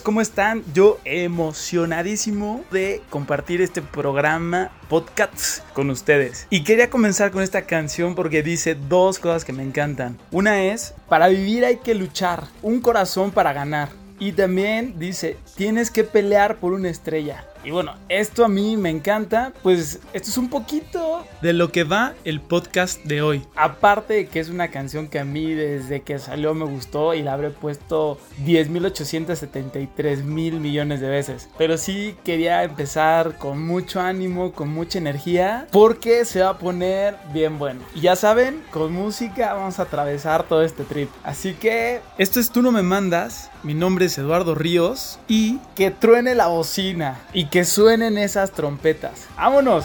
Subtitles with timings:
[0.00, 0.62] ¿Cómo están?
[0.74, 6.46] Yo emocionadísimo de compartir este programa podcast con ustedes.
[6.50, 10.18] Y quería comenzar con esta canción porque dice dos cosas que me encantan.
[10.30, 13.88] Una es, para vivir hay que luchar, un corazón para ganar.
[14.18, 17.44] Y también dice, tienes que pelear por una estrella.
[17.68, 21.84] Y bueno, esto a mí me encanta, pues esto es un poquito de lo que
[21.84, 23.44] va el podcast de hoy.
[23.56, 27.22] Aparte de que es una canción que a mí desde que salió me gustó y
[27.22, 31.50] la habré puesto 10.873 mil millones de veces.
[31.58, 37.18] Pero sí quería empezar con mucho ánimo, con mucha energía, porque se va a poner
[37.34, 37.82] bien bueno.
[37.94, 41.10] Y ya saben, con música vamos a atravesar todo este trip.
[41.22, 43.50] Así que esto es Tú no me mandas.
[43.64, 49.26] Mi nombre es Eduardo Ríos y que truene la bocina y que suenen esas trompetas.
[49.36, 49.84] ¡Vámonos!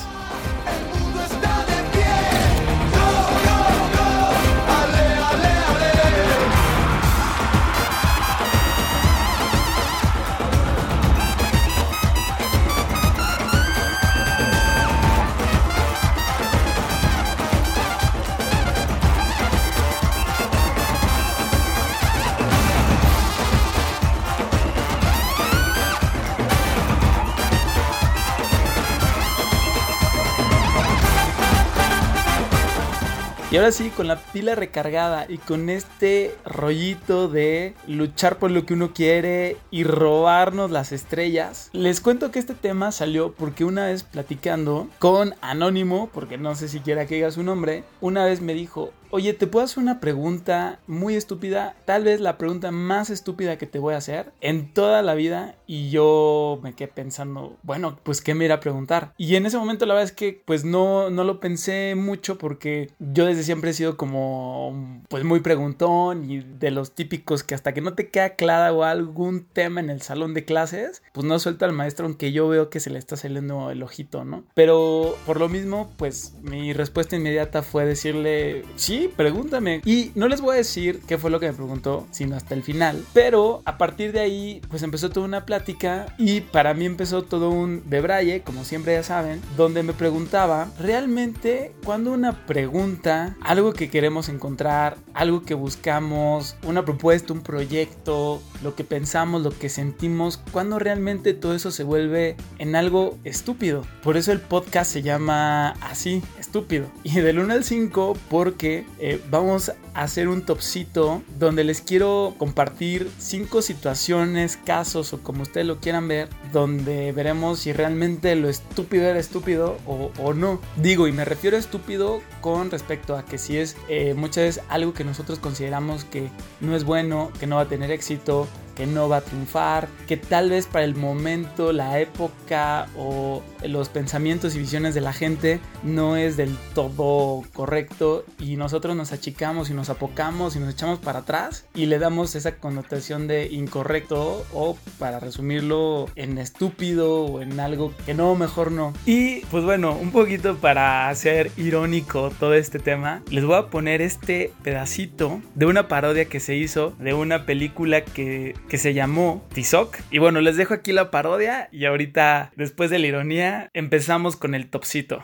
[33.53, 38.65] Y ahora sí, con la pila recargada y con este rollito de luchar por lo
[38.65, 43.85] que uno quiere y robarnos las estrellas, les cuento que este tema salió porque una
[43.85, 48.41] vez platicando con Anónimo, porque no sé si quiera que diga su nombre, una vez
[48.41, 51.75] me dijo, Oye, ¿te puedo hacer una pregunta muy estúpida?
[51.85, 55.53] Tal vez la pregunta más estúpida que te voy a hacer en toda la vida.
[55.67, 59.13] Y yo me quedé pensando, bueno, pues qué me irá a preguntar.
[59.15, 62.89] Y en ese momento la verdad es que pues no, no lo pensé mucho porque
[62.97, 67.71] yo desde siempre he sido como pues muy preguntón y de los típicos que hasta
[67.75, 71.37] que no te queda clara o algún tema en el salón de clases, pues no
[71.37, 74.43] suelta al maestro aunque yo veo que se le está saliendo el ojito, ¿no?
[74.55, 79.81] Pero por lo mismo, pues mi respuesta inmediata fue decirle, sí, pregúntame.
[79.85, 82.63] Y no les voy a decir qué fue lo que me preguntó, sino hasta el
[82.63, 83.03] final.
[83.13, 87.49] Pero a partir de ahí, pues empezó toda una plática y para mí empezó todo
[87.49, 93.89] un debraye, como siempre ya saben, donde me preguntaba, realmente cuando una pregunta, algo que
[93.89, 100.39] queremos encontrar, algo que buscamos, una propuesta, un proyecto, lo que pensamos, lo que sentimos,
[100.51, 103.85] cuando realmente todo eso se vuelve en algo estúpido.
[104.01, 106.87] Por eso el podcast se llama así, estúpido.
[107.03, 112.35] Y del 1 al 5 porque eh, vamos a hacer un topcito donde les quiero
[112.37, 118.49] compartir cinco situaciones, casos o como ustedes lo quieran ver, donde veremos si realmente lo
[118.49, 120.59] estúpido era estúpido o, no.
[120.77, 124.63] Digo, y me refiero a estúpido con respecto a que si es eh, muchas veces
[124.69, 126.29] algo que nosotros consideramos que
[126.61, 130.17] no es bueno, que no va a tener éxito, que no va a triunfar, que
[130.17, 135.59] tal vez para el momento, la época o los pensamientos y visiones de la gente
[135.83, 140.99] no es del todo correcto y nosotros nos achicamos y nos apocamos y nos echamos
[140.99, 147.41] para atrás y le damos esa connotación de incorrecto o para resumirlo en estúpido o
[147.41, 148.93] en algo que no, mejor no.
[149.05, 154.01] Y pues bueno, un poquito para hacer irónico todo este tema, les voy a poner
[154.01, 159.45] este pedacito de una parodia que se hizo de una película que que se llamó
[159.53, 159.97] Tizoc.
[160.11, 164.55] Y bueno, les dejo aquí la parodia y ahorita, después de la ironía, empezamos con
[164.55, 165.23] el topcito.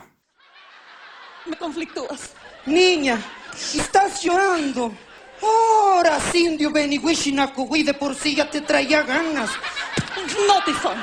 [1.46, 2.34] Me conflictúas.
[2.66, 3.18] Niña,
[3.74, 4.92] estás llorando.
[5.42, 9.50] Ahora, indio Beniguishinakuwi de por sí ya te traía ganas.
[10.46, 10.98] No, Tizón,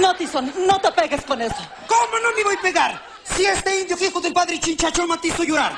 [0.00, 1.56] no, Tizón, no te pegues con eso.
[1.86, 3.02] ¿Cómo no me voy a pegar?
[3.24, 5.72] Si este indio fijo del padre Chinchacho me hizo llorar.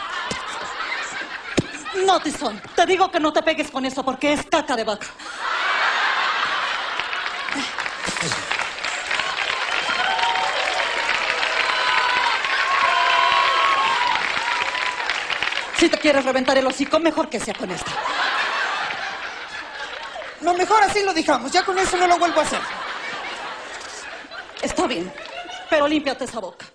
[2.06, 5.06] No, Tizón, te digo que no te pegues con eso porque es caca de vaca.
[15.76, 17.90] Si te quieres reventar el hocico, mejor que sea con esta.
[20.40, 21.50] No, mejor así lo dejamos.
[21.50, 22.60] Ya con eso no lo vuelvo a hacer.
[24.60, 25.12] Está bien,
[25.68, 26.71] pero límpiate esa boca.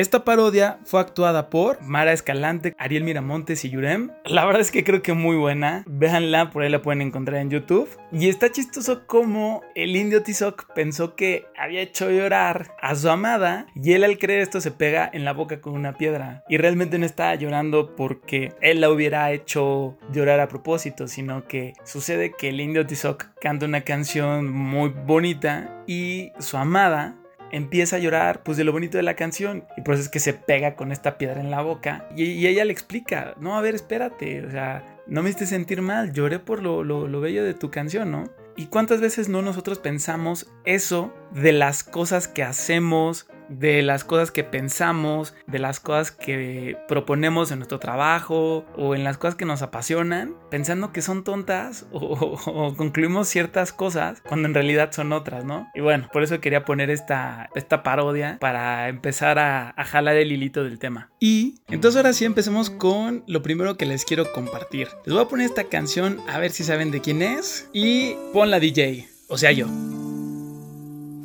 [0.00, 4.10] Esta parodia fue actuada por Mara Escalante, Ariel Miramontes y Yurem.
[4.24, 5.84] La verdad es que creo que muy buena.
[5.86, 7.86] Véanla, por ahí la pueden encontrar en YouTube.
[8.10, 13.66] Y está chistoso como el indio Tizoc pensó que había hecho llorar a su amada
[13.74, 16.44] y él al creer esto se pega en la boca con una piedra.
[16.48, 21.74] Y realmente no estaba llorando porque él la hubiera hecho llorar a propósito, sino que
[21.84, 27.19] sucede que el indio Tizoc canta una canción muy bonita y su amada
[27.52, 30.20] empieza a llorar pues de lo bonito de la canción y por eso es que
[30.20, 33.74] se pega con esta piedra en la boca y, ella le explica, no, a ver,
[33.74, 37.54] espérate, o sea, no me hiciste sentir mal, lloré por lo, lo, lo bello de
[37.54, 38.24] tu canción, ¿no?
[38.56, 44.30] ¿Y cuántas veces no nosotros pensamos eso de las cosas que hacemos, de las cosas
[44.30, 49.44] que pensamos, de las cosas que proponemos en nuestro trabajo o en las cosas que
[49.44, 55.44] nos apasionan, pensando que son tontas o, concluimos ciertas cosas cuando en realidad son otras,
[55.44, 55.68] ¿no?
[55.74, 60.32] Y bueno, por eso quería poner esta, esta parodia para empezar a, a jalar el
[60.32, 61.10] hilito del tema.
[61.18, 64.88] Y entonces ahora sí empecemos con lo primero que les quiero compartir.
[65.04, 68.50] Les voy a poner esta canción a ver si saben de quién es y pon
[68.50, 69.66] la DJ, o sea yo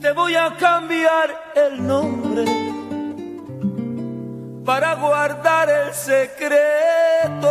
[0.02, 2.46] te voy a cambiar el nombre
[4.66, 7.46] para guardar el secreto.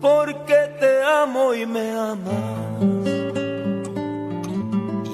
[0.00, 2.82] Porque te amo y me amas.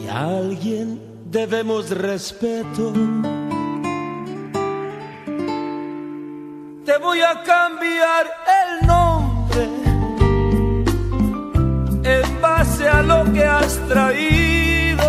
[0.03, 2.93] Y a alguien debemos respeto.
[6.85, 8.27] Te voy a cambiar
[8.63, 9.92] el nombre
[13.03, 15.03] a lo que has traído.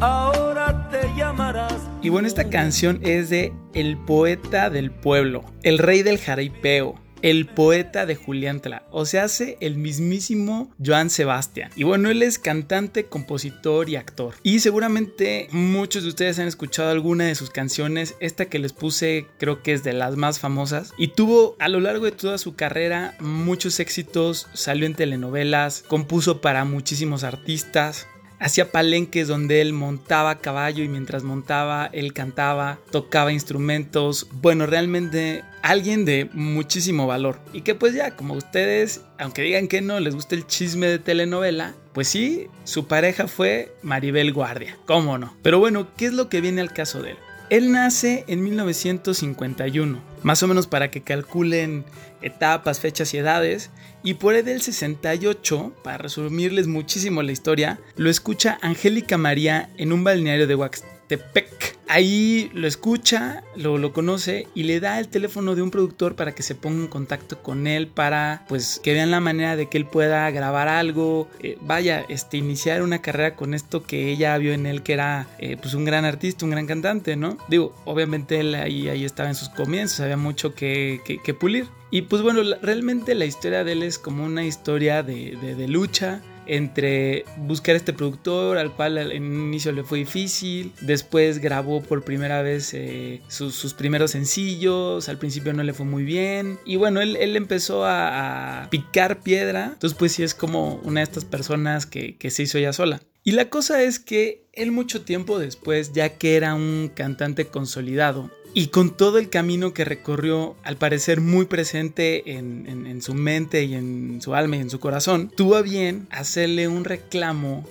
[0.00, 1.74] Ahora te llamarás.
[2.02, 7.46] Y bueno, esta canción es de El poeta del pueblo, el rey del jaripeo el
[7.46, 11.70] poeta de Julián Tla, o se hace el mismísimo Joan Sebastián.
[11.76, 14.34] Y bueno, él es cantante, compositor y actor.
[14.42, 19.26] Y seguramente muchos de ustedes han escuchado alguna de sus canciones, esta que les puse
[19.38, 20.92] creo que es de las más famosas.
[20.98, 26.40] Y tuvo a lo largo de toda su carrera muchos éxitos, salió en telenovelas, compuso
[26.40, 28.06] para muchísimos artistas
[28.42, 34.26] hacía palenques donde él montaba caballo y mientras montaba él cantaba, tocaba instrumentos.
[34.32, 37.40] Bueno, realmente alguien de muchísimo valor.
[37.52, 40.98] Y que pues ya, como ustedes, aunque digan que no les gusta el chisme de
[40.98, 44.76] telenovela, pues sí, su pareja fue Maribel Guardia.
[44.86, 45.34] ¿Cómo no?
[45.42, 47.16] Pero bueno, ¿qué es lo que viene al caso de él?
[47.50, 51.84] Él nace en 1951, más o menos para que calculen
[52.22, 53.70] etapas, fechas y edades,
[54.02, 59.92] y por ahí del 68, para resumirles muchísimo la historia, lo escucha Angélica María en
[59.92, 61.78] un balneario de Huaxtepec.
[61.88, 66.34] Ahí lo escucha, lo, lo, conoce y le da el teléfono de un productor para
[66.34, 69.76] que se ponga en contacto con él para pues que vean la manera de que
[69.76, 74.54] él pueda grabar algo, eh, vaya, este, iniciar una carrera con esto que ella vio
[74.54, 77.36] en él que era eh, pues un gran artista, un gran cantante, ¿no?
[77.48, 81.66] Digo, obviamente él ahí, ahí estaba en sus comienzos, había mucho que, que, pulir.
[81.92, 86.22] Y pues bueno, realmente la historia de él es como una historia de, de, lucha,
[86.46, 92.02] entre buscar este productor al cual en un inicio le fue difícil, después grabó por
[92.02, 97.02] primera vez eh, sus, primeros sencillos, al principio no le fue muy bien y bueno,
[97.02, 102.16] él, empezó a, picar piedra, entonces pues sí es como una de estas personas que,
[102.16, 103.02] que se hizo ella sola.
[103.24, 108.30] Y la cosa es que él mucho tiempo después, ya que era un cantante consolidado,
[108.54, 113.74] y con todo el camino que recorrió, al parecer muy presente en, su mente y
[113.74, 117.64] en su alma y en su corazón, tuvo a bien hacerle un reclamo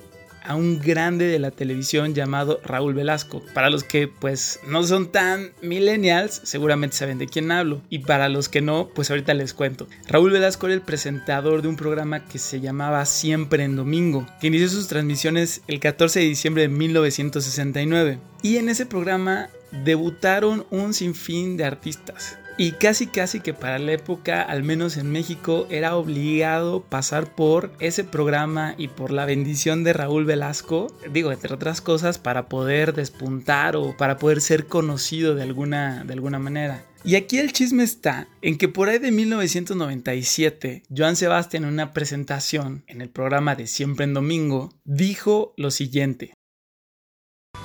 [0.44, 3.44] a un grande de la televisión llamado Raúl Velasco.
[3.54, 7.82] Para los que pues no son tan millennials, seguramente saben de quién hablo.
[7.90, 9.88] Y para los que no, pues ahorita les cuento.
[10.08, 14.48] Raúl Velasco era el presentador de un programa que se llamaba Siempre en Domingo, que
[14.48, 18.20] inició sus transmisiones el 14 de diciembre de 1969.
[18.44, 19.50] Y en ese programa
[19.84, 22.38] debutaron un sinfín de artistas.
[22.62, 27.72] Y casi casi que para la época, al menos en México, era obligado pasar por
[27.80, 32.94] ese programa y por la bendición de Raúl Velasco, digo, entre otras cosas, para poder
[32.94, 36.86] despuntar o para poder ser conocido de alguna, de alguna manera.
[37.04, 41.94] Y aquí el chisme está en que por ahí de 1997, Joan Sebastián en una
[41.94, 46.36] presentación en el programa de Siempre en Domingo, dijo lo siguiente.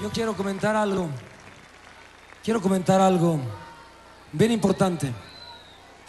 [0.03, 1.11] Yo quiero comentar algo
[2.47, 3.41] quiero comentar algo
[4.37, 5.13] bien importante.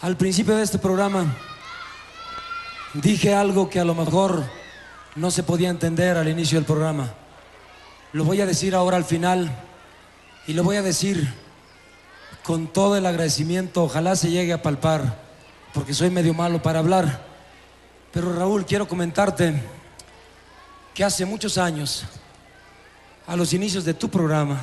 [0.02, 1.34] Al principio de este programa
[2.92, 4.44] dije algo que a lo mejor
[5.16, 7.14] no se podía entender al inicio del programa.
[8.12, 9.50] Lo voy a decir ahora al final
[10.46, 11.32] y lo voy a decir
[12.42, 13.84] con todo el agradecimiento.
[13.84, 15.20] Ojalá se llegue a palpar,
[15.72, 17.26] porque soy medio malo para hablar.
[18.12, 19.62] Pero Raúl, quiero comentarte
[20.94, 22.04] que hace muchos años,
[23.26, 24.62] a los inicios de tu programa,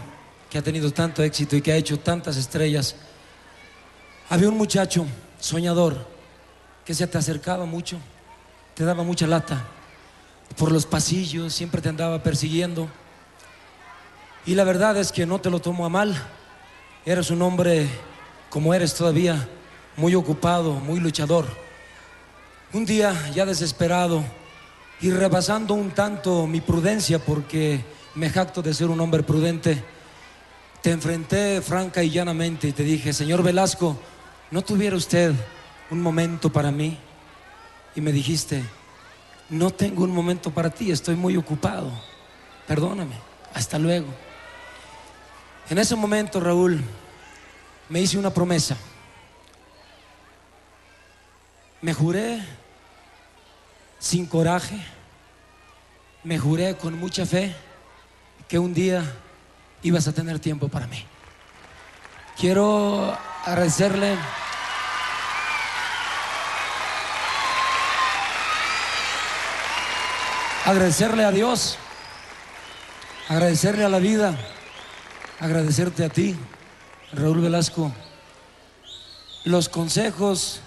[0.49, 2.95] que ha tenido tanto éxito y que ha hecho tantas estrellas,
[4.29, 5.05] había un muchacho
[5.39, 6.07] soñador
[6.83, 7.97] que se te acercaba mucho,
[8.73, 9.63] te daba mucha lata
[10.57, 12.87] por los pasillos, siempre te andaba persiguiendo.
[14.45, 16.15] Y la verdad es que no te lo tomo a mal.
[17.05, 17.87] Eres un hombre
[18.49, 19.47] como eres todavía,
[19.97, 21.45] muy ocupado, muy luchador.
[22.73, 24.23] Un día, ya desesperado
[25.01, 27.83] y rebasando un tanto mi prudencia, porque
[28.15, 29.83] me jacto de ser un hombre prudente,
[30.81, 33.99] te enfrenté franca y llanamente y te dije, señor Velasco,
[34.51, 35.33] ¿no tuviera usted
[35.89, 36.97] un momento para mí?
[37.95, 38.63] y me dijiste,
[39.49, 41.91] no tengo un momento para ti, estoy muy ocupado,
[42.67, 43.15] perdóname,
[43.53, 44.07] hasta luego.
[45.69, 46.83] En ese momento, Raúl,
[47.89, 48.75] me hice una promesa.
[51.81, 52.43] Me juré
[53.97, 54.77] sin coraje,
[56.23, 57.55] me juré con mucha fe
[58.47, 59.03] que un día
[59.83, 61.03] ibas a tener tiempo para mí.
[62.37, 64.17] Quiero agradecerle.
[70.65, 71.77] Agradecerle a Dios,
[73.29, 74.35] agradecerle a la vida,
[75.39, 76.35] agradecerte a ti,
[77.13, 77.91] Raúl Velasco,
[79.43, 80.61] los consejos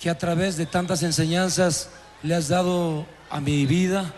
[0.00, 1.88] que a través de tantas enseñanzas
[2.24, 4.12] le has dado a mi vida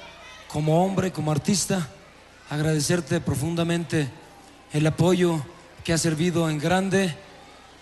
[0.49, 1.87] como hombre, como artista.
[2.49, 4.09] Agradecerte profundamente
[4.73, 5.45] el apoyo
[5.85, 7.15] que ha servido en grande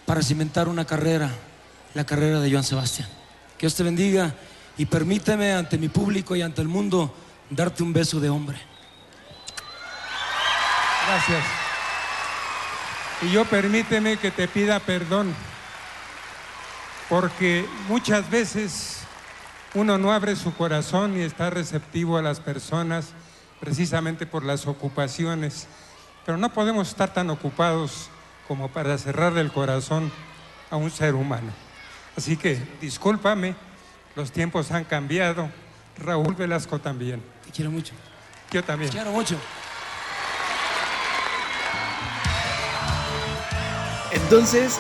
[0.09, 1.31] para cimentar una carrera,
[1.93, 3.07] la carrera de Joan Sebastián.
[3.59, 4.35] Que Dios te bendiga
[4.79, 7.15] y permíteme ante mi público y ante el mundo
[7.51, 8.59] darte un beso de hombre.
[11.07, 11.45] Gracias.
[13.21, 15.35] Y yo permíteme que te pida perdón,
[17.11, 19.01] porque muchas veces
[19.75, 23.09] uno no abre su corazón y está receptivo a las personas
[23.61, 25.67] precisamente por las ocupaciones,
[26.25, 28.09] pero no podemos estar tan ocupados
[28.49, 30.11] como para cerrarle el corazón
[30.71, 31.53] a un ser humano.
[32.17, 33.55] Así que discúlpame,
[34.17, 35.51] los tiempos han cambiado,
[35.99, 37.23] Raúl Velasco también.
[37.45, 37.95] Te quiero mucho.
[38.51, 38.91] Yo también.
[38.91, 39.37] Te quiero mucho.
[44.11, 44.79] Entonces,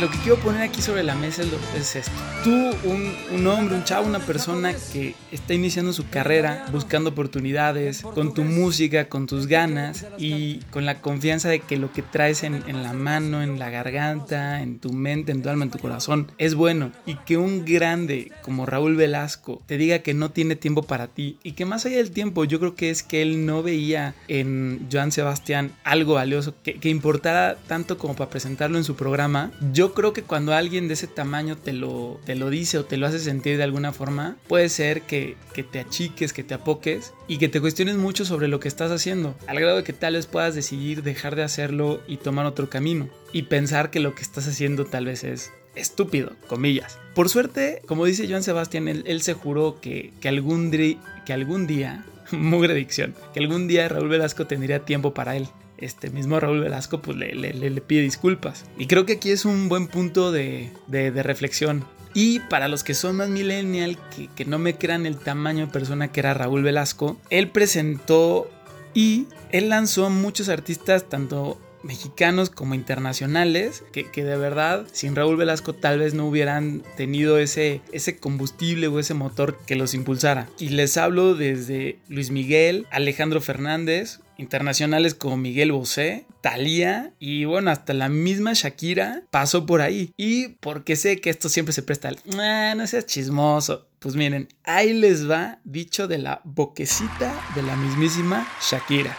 [0.00, 2.12] lo que quiero poner aquí sobre la mesa es, lo- es esto.
[2.44, 2.50] Tú,
[2.84, 8.32] un, un hombre, un chavo, una persona que está iniciando su carrera, buscando oportunidades, con
[8.34, 12.62] tu música, con tus ganas y con la confianza de que lo que traes en,
[12.68, 16.30] en la mano, en la garganta, en tu mente, en tu alma, en tu corazón,
[16.38, 16.92] es bueno.
[17.06, 21.38] Y que un grande como Raúl Velasco te diga que no tiene tiempo para ti
[21.42, 24.86] y que más allá del tiempo, yo creo que es que él no veía en
[24.92, 29.50] Joan Sebastián algo valioso que, que importara tanto como para presentarlo en su programa.
[29.72, 32.96] Yo creo que cuando alguien de ese tamaño te lo, te lo dice o te
[32.96, 37.12] lo hace sentir de alguna forma, puede ser que, que te achiques, que te apoques
[37.26, 40.14] y que te cuestiones mucho sobre lo que estás haciendo, al grado de que tal
[40.14, 44.22] vez puedas decidir dejar de hacerlo y tomar otro camino y pensar que lo que
[44.22, 46.98] estás haciendo tal vez es estúpido, comillas.
[47.14, 52.04] Por suerte, como dice Joan Sebastián, él, se juró que, que, algún que algún día,
[52.32, 55.48] mugre dicción, que algún día Raúl Velasco tendría tiempo para él.
[55.78, 58.64] Este mismo Raúl Velasco pues le, le- pide disculpas.
[58.78, 61.84] Y creo que aquí es un buen punto de, de- reflexión.
[62.14, 65.72] Y para los que son más millennial, que, que no me crean el tamaño de
[65.72, 68.50] persona que era Raúl Velasco, él presentó
[68.94, 75.36] y él lanzó muchos artistas, tanto mexicanos como internacionales, que, que de verdad sin Raúl
[75.36, 80.48] Velasco tal vez no hubieran tenido ese, ese combustible o ese motor que los impulsara.
[80.58, 87.70] Y les hablo desde Luis Miguel, Alejandro Fernández, internacionales como Miguel Bosé, Thalía y bueno,
[87.70, 90.12] hasta la misma Shakira pasó por ahí.
[90.16, 93.88] Y porque sé que esto siempre se presta al, "Ah, no seas chismoso.
[93.98, 99.16] Pues miren, ahí les va dicho de la boquecita de la mismísima Shakira.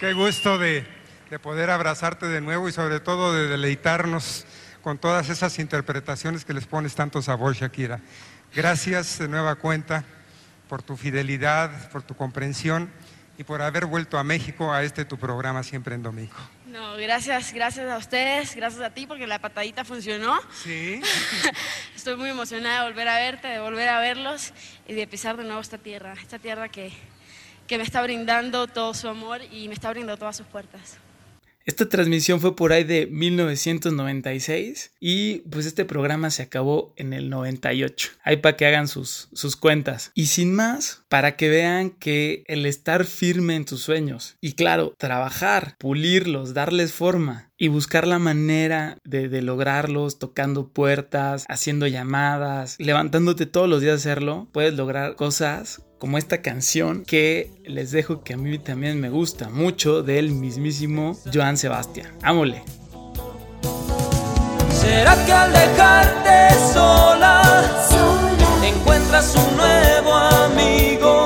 [0.00, 0.84] Qué gusto de,
[1.30, 4.44] de poder abrazarte de nuevo y sobre todo de deleitarnos
[4.82, 8.00] con todas esas interpretaciones que les pones tanto sabor, Shakira.
[8.54, 10.04] Gracias de nueva cuenta
[10.68, 12.88] por tu fidelidad, por tu comprensión
[13.36, 16.36] y por haber vuelto a México a este tu programa siempre en domingo.
[16.66, 20.38] No, gracias, gracias a ustedes, gracias a ti porque la patadita funcionó.
[20.62, 21.00] Sí.
[21.96, 24.52] Estoy muy emocionada de volver a verte, de volver a verlos
[24.86, 26.92] y de pisar de nuevo esta tierra, esta tierra que,
[27.66, 30.98] que me está brindando todo su amor y me está abriendo todas sus puertas.
[31.66, 37.30] Esta transmisión fue por ahí de 1996 y pues este programa se acabó en el
[37.30, 38.10] 98.
[38.22, 40.12] Ahí para que hagan sus, sus cuentas.
[40.14, 44.94] Y sin más, para que vean que el estar firme en tus sueños y claro,
[44.98, 52.76] trabajar, pulirlos, darles forma y buscar la manera de, de lograrlos tocando puertas, haciendo llamadas,
[52.78, 58.22] levantándote todos los días a hacerlo, puedes lograr cosas como esta canción que les dejo
[58.22, 62.12] que a mí también me gusta mucho del mismísimo Joan Sebastián.
[62.22, 62.62] Ámole.
[64.80, 67.42] ¿Será que al dejarte sola
[68.68, 71.23] encuentras un nuevo amigo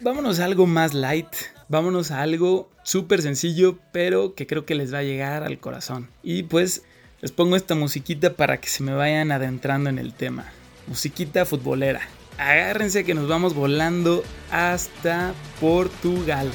[0.00, 1.28] vámonos a algo más light,
[1.68, 6.08] vámonos a algo súper sencillo, pero que creo que les va a llegar al corazón.
[6.22, 6.82] Y pues
[7.20, 10.46] les pongo esta musiquita para que se me vayan adentrando en el tema.
[10.86, 12.00] Musiquita futbolera.
[12.38, 16.50] Agárrense que nos vamos volando hasta Portugal.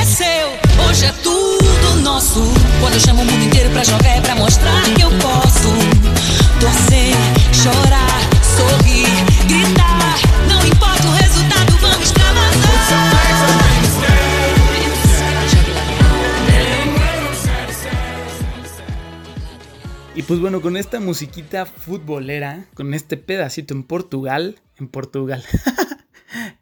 [0.00, 0.48] É seu,
[0.88, 2.40] hoje é tudo nosso.
[3.14, 5.01] Mundo inteiro jogar mostrar
[20.28, 25.42] Pues bueno, con esta musiquita futbolera, con este pedacito en Portugal, en Portugal,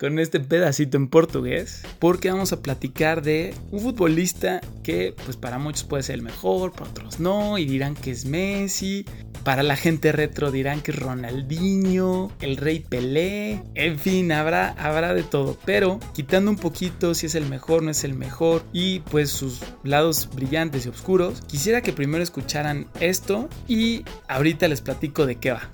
[0.00, 5.58] con este pedacito en portugués, porque vamos a platicar de un futbolista que pues para
[5.58, 9.04] muchos puede ser el mejor, para otros no, y dirán que es Messi,
[9.44, 15.12] para la gente retro dirán que es Ronaldinho, el rey Pelé, en fin, habrá, habrá
[15.12, 19.00] de todo, pero quitando un poquito si es el mejor, no es el mejor, y
[19.00, 25.26] pues sus lados brillantes y oscuros, quisiera que primero escucharan esto y ahorita les platico
[25.26, 25.68] de qué va.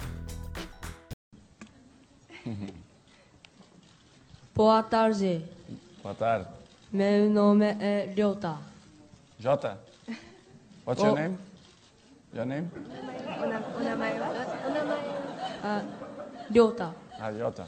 [4.57, 5.45] Boa tarde.
[6.03, 6.47] Boa tarde.
[6.93, 8.57] Meu nome é Ryota.
[9.39, 9.79] Jota.
[10.87, 11.15] What's your Oh.
[11.21, 11.39] name?
[12.35, 12.71] Your name?
[15.63, 15.83] Ah,
[16.51, 16.95] Ryota.
[17.21, 17.67] Ah, Jota.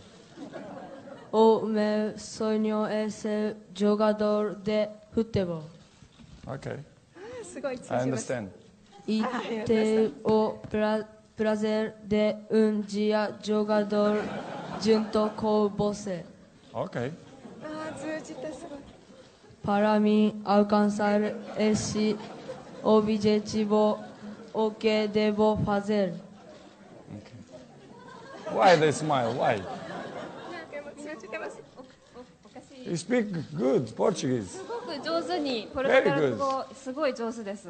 [1.30, 5.64] O meu sonho é ser jogador de futebol
[6.46, 6.78] Okay.
[7.42, 8.48] すごい通 I understand.
[9.06, 9.22] e
[9.66, 11.04] ter o pra
[11.36, 14.16] prazer de um dia jogador
[14.80, 16.24] junto com você.
[16.78, 17.10] Okay.
[19.64, 21.20] Para mim alcançar
[21.58, 22.16] esse
[22.84, 23.98] objetivo,
[24.54, 26.14] o que devo fazer?
[28.52, 29.34] Why they smile?
[29.34, 29.60] Why?
[32.86, 34.46] You speak good Portuguese.
[34.46, 36.38] すごく上手にポル Very トガル good.
[36.38, 37.68] 語すごい上手です。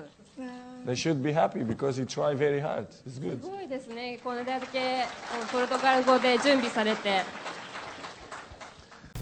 [0.84, 2.86] They should be happy because you try very hard.
[3.06, 3.40] It's す good.
[3.40, 4.20] ごいですね。
[4.22, 5.06] これだけ
[5.50, 7.57] ポルトガル語で準備されて。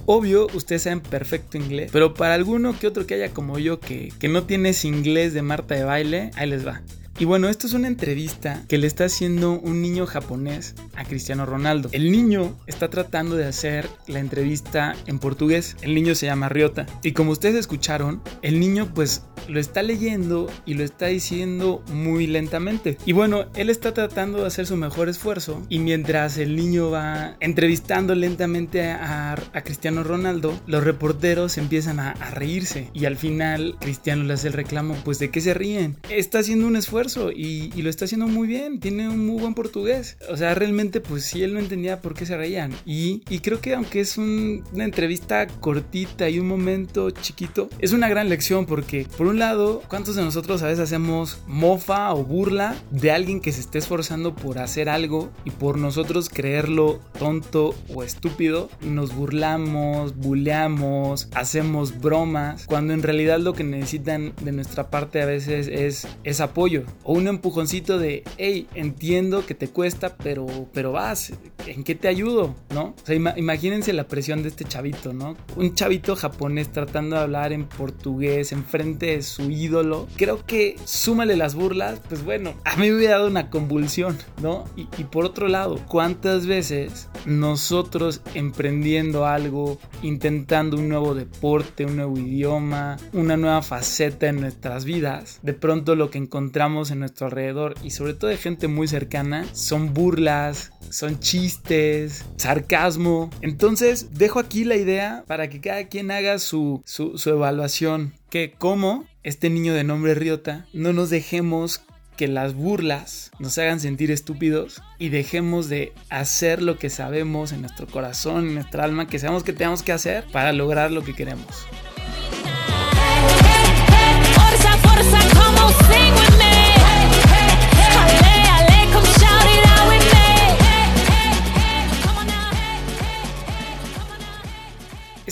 [0.07, 4.13] Obvio, ustedes saben perfecto inglés, pero para alguno que otro que haya como yo que,
[4.21, 6.83] que no tiene ese inglés de Marta de baile, ahí les va.
[7.19, 11.47] Y bueno, esto es una entrevista que le está haciendo un niño japonés a Cristiano
[11.47, 11.89] Ronaldo.
[11.93, 15.77] El niño está tratando de hacer la entrevista en portugués.
[15.81, 16.85] El niño se llama Ryota.
[17.03, 22.27] Y como ustedes escucharon, el niño pues lo está leyendo y lo está diciendo muy
[22.27, 22.99] lentamente.
[23.07, 25.63] Y bueno, él está tratando de hacer su mejor esfuerzo.
[25.71, 32.31] Y mientras el niño va entrevistando lentamente a, Cristiano Ronaldo, los reporteros empiezan a, a
[32.31, 32.91] reírse.
[32.93, 35.97] Y al final Cristiano le hace el reclamo, pues de qué se ríen.
[36.09, 38.81] Está haciendo un esfuerzo y, y lo está haciendo muy bien.
[38.81, 40.17] Tiene un muy buen portugués.
[40.31, 42.73] O sea, realmente pues sí, él no entendía por qué se reían.
[42.85, 47.93] Y, y creo que aunque es un- una entrevista cortita y un momento chiquito, es
[47.93, 52.25] una gran lección porque por un lado, ¿cuántos de nosotros a veces hacemos mofa o
[52.25, 57.75] burla de alguien que se esté esforzando por hacer algo y por nosotros creerlo tonto
[57.95, 58.69] o estúpido?
[58.81, 65.27] Nos burlamos, buleamos, hacemos bromas, cuando en realidad lo que necesitan de nuestra parte a
[65.27, 70.93] veces es, es apoyo o un empujoncito de, hey, entiendo que te cuesta, pero, pero
[70.93, 71.33] vas,
[71.67, 72.55] ¿en qué te ayudo?
[72.75, 72.95] ¿No?
[73.03, 75.37] O sea, ima- imagínense la presión de este chavito, ¿no?
[75.57, 80.07] Un chavito japonés tratando de hablar en portugués en frente de su ídolo.
[80.17, 84.65] Creo que súmale las burlas, pues bueno, a mí me hubiera dado una convulsión, ¿no?
[84.77, 92.19] Y por otro lado, ¿cuántas veces nosotros emprendiendo algo, intentando un nuevo deporte, un nuevo
[92.19, 97.75] idioma, una nueva faceta en nuestras vidas, de pronto lo que encontramos en nuestro alrededor
[97.83, 103.31] y sobre todo de gente muy cercana son burlas, son chistes, sarcasmo.
[103.43, 108.15] Entonces dejo aquí la idea para que cada quien haga su, su, su evaluación.
[108.31, 111.83] Que como este niño de nombre Riota, no nos dejemos
[112.17, 117.61] que las burlas nos hagan sentir estúpidos y dejemos de hacer lo que sabemos en
[117.61, 121.15] nuestro corazón, en nuestra alma, que sabemos que tenemos que hacer para lograr lo que
[121.15, 121.67] queremos.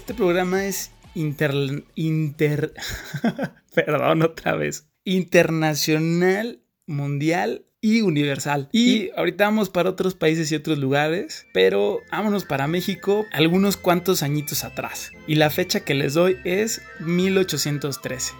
[0.04, 1.82] Este programa es inter...
[1.94, 2.74] inter
[3.74, 4.86] perdón otra vez.
[5.02, 8.68] Internacional, mundial y universal.
[8.70, 14.22] Y ahorita vamos para otros países y otros lugares, pero vámonos para México algunos cuantos
[14.22, 15.10] añitos atrás.
[15.26, 18.34] Y la fecha que les doy es 1813.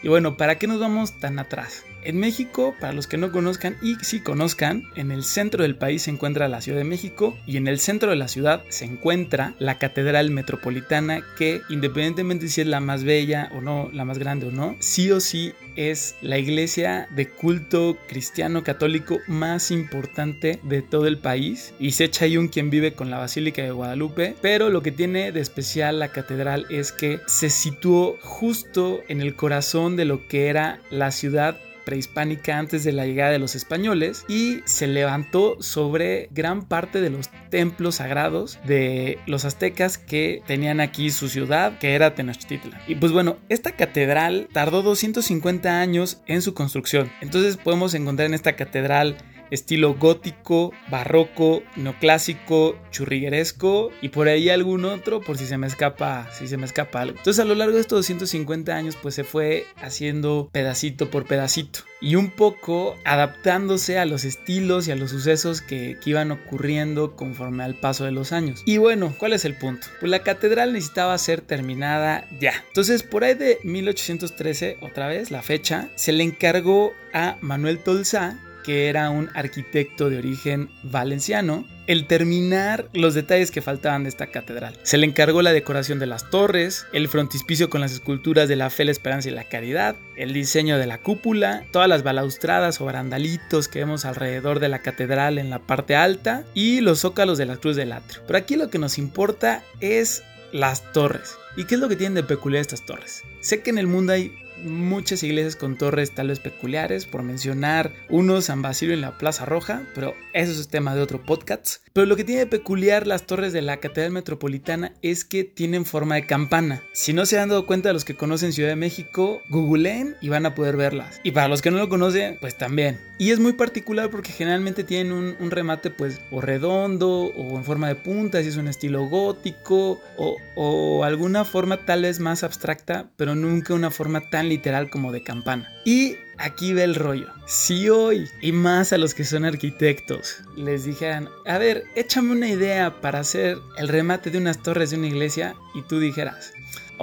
[0.00, 1.84] Y bueno, ¿para qué nos vamos tan atrás?
[2.04, 6.02] En México, para los que no conozcan y si conozcan, en el centro del país
[6.02, 9.54] se encuentra la Ciudad de México y en el centro de la ciudad se encuentra
[9.60, 14.46] la Catedral Metropolitana que independientemente si es la más bella o no, la más grande
[14.46, 20.82] o no, sí o sí es la iglesia de culto cristiano católico más importante de
[20.82, 24.34] todo el país y se echa ahí un quien vive con la Basílica de Guadalupe,
[24.42, 29.36] pero lo que tiene de especial la catedral es que se situó justo en el
[29.36, 34.24] corazón de lo que era la ciudad prehispánica antes de la llegada de los españoles
[34.28, 40.80] y se levantó sobre gran parte de los templos sagrados de los aztecas que tenían
[40.80, 42.80] aquí su ciudad, que era Tenochtitlan.
[42.86, 47.10] Y pues bueno, esta catedral tardó 250 años en su construcción.
[47.20, 49.16] Entonces podemos encontrar en esta catedral
[49.52, 56.28] estilo gótico, barroco, neoclásico, churrigueresco y por ahí algún otro por si se me escapa,
[56.32, 57.18] si se me escapa algo.
[57.18, 61.80] Entonces a lo largo de estos 250 años pues se fue haciendo pedacito por pedacito
[62.00, 67.62] y un poco adaptándose a los estilos y a los sucesos que, iban ocurriendo conforme
[67.62, 68.62] al paso de los años.
[68.66, 69.86] Y bueno, ¿cuál es el punto?
[70.00, 72.52] Pues la catedral necesitaba ser terminada ya.
[72.66, 78.38] Entonces, por ahí de 1813, otra vez la fecha, se le encargó a Manuel Tolsá
[78.62, 84.28] que era un arquitecto de origen valenciano, el terminar los detalles que faltaban de esta
[84.28, 84.78] catedral.
[84.82, 88.70] Se le encargó la decoración de las torres, el frontispicio con las esculturas de la
[88.70, 92.84] fe, la esperanza y la caridad, el diseño de la cúpula, todas las balaustradas o
[92.84, 97.46] barandalitos que vemos alrededor de la catedral en la parte alta y los zócalos de
[97.46, 98.22] la cruz del atrio.
[98.26, 100.22] Pero aquí lo que nos importa es
[100.52, 101.36] las torres.
[101.56, 103.22] ¿Y qué es lo que tienen de peculiar estas torres?
[103.40, 107.92] Sé que en el mundo hay muchas iglesias con torres tal vez peculiares, por mencionar
[108.08, 111.82] uno, San Basilio en la Plaza Roja, pero eso es tema de otro podcast.
[111.92, 115.84] Pero lo que tiene de peculiar las torres de la Catedral Metropolitana es que tienen
[115.84, 116.82] forma de campana.
[116.92, 120.46] Si no se han dado cuenta los que conocen Ciudad de México, googleen y van
[120.46, 121.20] a poder verlas.
[121.22, 122.98] Y para los que no lo conocen, pues también.
[123.18, 127.88] Y es muy particular porque generalmente tienen un, remate pues o redondo o en forma
[127.88, 133.10] de punta, si es un estilo gótico o, o alguna forma tal vez más abstracta,
[133.16, 135.68] pero nunca una forma tan literal como de campana.
[135.84, 137.28] Y aquí ve el rollo.
[137.46, 142.48] Si hoy, y más a los que son arquitectos, les dijeran, a ver, échame una
[142.48, 146.52] idea para hacer el remate de unas torres de una iglesia, y tú dijeras,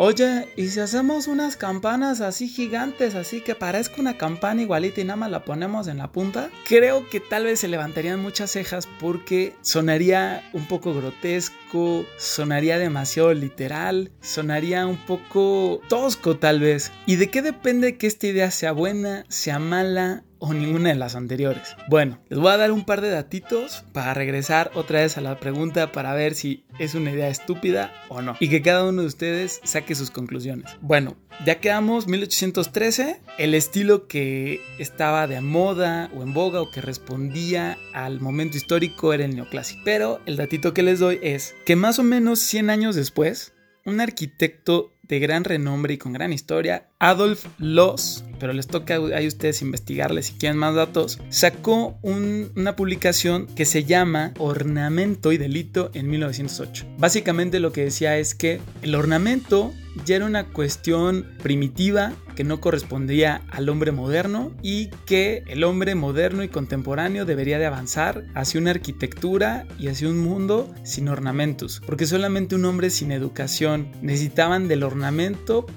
[0.01, 5.03] Oye, ¿y si hacemos unas campanas así gigantes, así que parezca una campana igualita y
[5.03, 6.49] nada más la ponemos en la punta?
[6.65, 13.33] Creo que tal vez se levantarían muchas cejas porque sonaría un poco grotesco, sonaría demasiado
[13.33, 16.93] literal, sonaría un poco tosco tal vez.
[17.05, 21.15] ¿Y de qué depende que esta idea sea buena, sea mala o ninguna de las
[21.15, 21.75] anteriores.
[21.87, 25.39] Bueno, les voy a dar un par de datitos para regresar otra vez a la
[25.39, 28.35] pregunta para ver si es una idea estúpida o no.
[28.39, 30.71] Y que cada uno de ustedes saque sus conclusiones.
[30.81, 36.81] Bueno, ya quedamos 1813, el estilo que estaba de moda o en boga o que
[36.81, 39.81] respondía al momento histórico era el neoclásico.
[39.85, 43.53] Pero el datito que les doy es que más o menos 100 años después,
[43.85, 49.27] un arquitecto de gran renombre y con gran historia, Adolf Loss, pero les toca a
[49.27, 55.89] ustedes investigarles si quieren más datos, sacó una publicación que se llama Ornamento y Delito
[55.95, 56.85] en 1908.
[56.99, 59.73] Básicamente lo que decía es que el ornamento
[60.05, 65.95] ya era una cuestión primitiva que no correspondía al hombre moderno y que el hombre
[65.95, 71.81] moderno y contemporáneo debería de avanzar hacia una arquitectura y hacia un mundo sin ornamentos,
[71.85, 74.98] porque solamente un hombre sin educación necesitaban del ornamento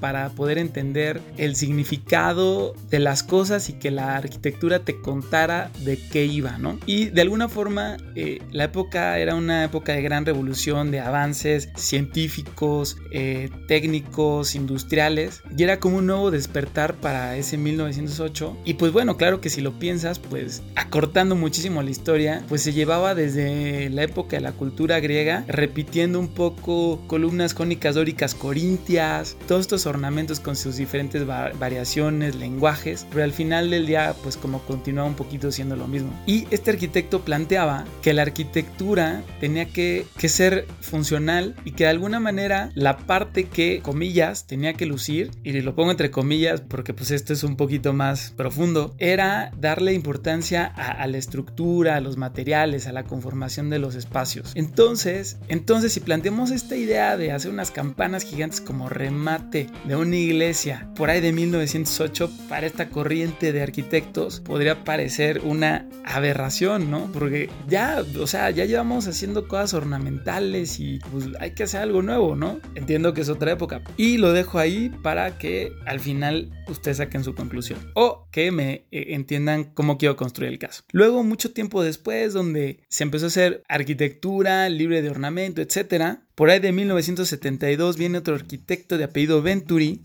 [0.00, 5.98] para poder entender el significado de las cosas y que la arquitectura te contara de
[6.10, 6.78] qué iba, ¿no?
[6.86, 11.68] Y de alguna forma eh, la época era una época de gran revolución, de avances
[11.76, 18.56] científicos, eh, técnicos, industriales, y era como un nuevo despertar para ese 1908.
[18.64, 22.72] Y pues bueno, claro que si lo piensas, pues acortando muchísimo la historia, pues se
[22.72, 29.11] llevaba desde la época de la cultura griega, repitiendo un poco columnas cónicas dóricas corintias,
[29.46, 34.60] todos estos ornamentos con sus diferentes variaciones, lenguajes, pero al final del día, pues como
[34.60, 36.12] continuaba un poquito siendo lo mismo.
[36.26, 41.90] Y este arquitecto planteaba que la arquitectura tenía que, que ser funcional y que de
[41.90, 46.94] alguna manera la parte que, comillas, tenía que lucir, y lo pongo entre comillas porque
[46.94, 52.16] pues esto es un poquito más profundo, era darle importancia a, la estructura, a los
[52.16, 54.52] materiales, a la conformación de los espacios.
[54.54, 60.14] Entonces, entonces si planteamos esta idea de hacer unas campanas gigantes como remate de una
[60.14, 67.10] iglesia por ahí de 1908 para esta corriente de arquitectos podría parecer una aberración, ¿no?
[67.12, 72.02] Porque ya, o sea, ya llevamos haciendo cosas ornamentales y pues hay que hacer algo
[72.02, 72.60] nuevo, ¿no?
[72.76, 73.82] Entiendo que es otra época.
[73.96, 78.86] Y lo dejo ahí para que al final ustedes saquen su conclusión o que me
[78.90, 80.82] eh, entiendan cómo quiero construir el caso.
[80.92, 86.50] Luego, mucho tiempo después, donde se empezó a hacer arquitectura libre de ornamento, etcétera, por
[86.50, 90.00] ahí de 1972 viene otro arquitecto de apellido Venturi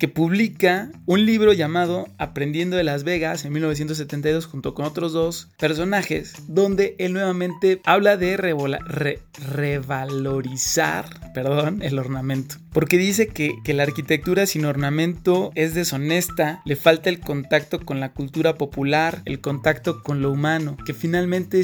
[0.00, 5.48] que publica un libro llamado Aprendiendo de Las Vegas en 1972 junto con otros dos
[5.58, 12.56] personajes, donde él nuevamente habla de revalorizar perdón, el ornamento.
[12.72, 18.00] Porque dice que, que, la arquitectura sin ornamento es deshonesta, le falta el contacto con
[18.00, 21.62] la cultura popular, el contacto con lo humano, que finalmente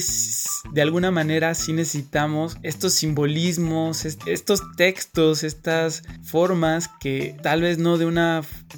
[0.72, 7.99] de alguna manera sí necesitamos estos simbolismos, estos textos, estas formas que tal vez no
[7.99, 8.26] de una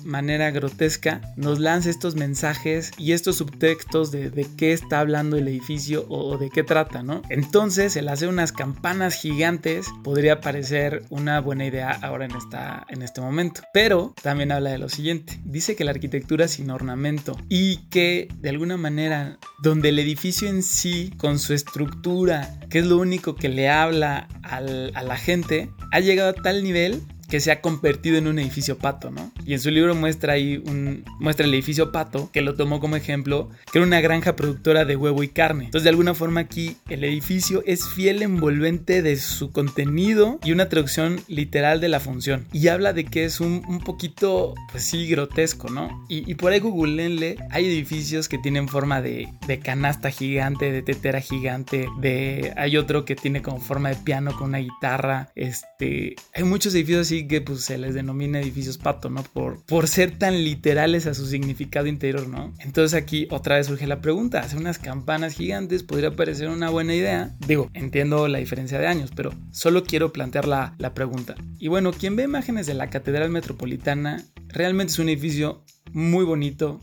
[0.05, 6.07] manera grotesca nos lanza estos mensajes y estos subtextos de, qué está hablando el edificio
[6.09, 7.23] o, de qué trata, ¿no?
[7.29, 13.03] Entonces el hacer unas campanas gigantes podría parecer una buena idea ahora en, esta, en
[13.03, 13.63] este momento.
[13.73, 15.41] Pero también habla de lo siguiente.
[15.45, 20.49] Dice que la arquitectura es sin ornamento y que de alguna manera donde el edificio
[20.49, 25.71] en sí, con su estructura, que es lo único que le habla a la gente,
[25.93, 29.33] ha llegado a tal nivel que se ha convertido en un edificio pato, ¿no?
[29.45, 32.97] Y en su libro muestra ahí un muestra el edificio pato, que lo tomó como
[32.97, 35.65] ejemplo, que era una granja productora de huevo y carne.
[35.65, 40.69] Entonces, de alguna forma aquí el edificio es fiel envolvente de su contenido y una
[40.69, 42.47] traducción literal de la función.
[42.53, 46.05] Y habla de que es un, un poquito, pues sí, grotesco, ¿no?
[46.09, 50.83] Y, y por ahí googleenle, hay edificios que tienen forma de, de canasta gigante, de
[50.83, 56.17] tetera gigante, de hay otro que tiene como forma de piano con una guitarra, este,
[56.35, 59.23] hay muchos edificios así que pues se les denomina edificios pato, ¿no?
[59.23, 62.55] Por, por ser tan literales a su significado interior, ¿no?
[62.61, 66.95] Entonces aquí otra vez surge la pregunta, hacer unas campanas gigantes podría parecer una buena
[66.95, 67.35] idea.
[67.47, 71.35] Digo, entiendo la diferencia de años, pero solo quiero plantear la, la pregunta.
[71.59, 76.81] Y bueno, quien ve imágenes de la Catedral Metropolitana, realmente es un edificio muy bonito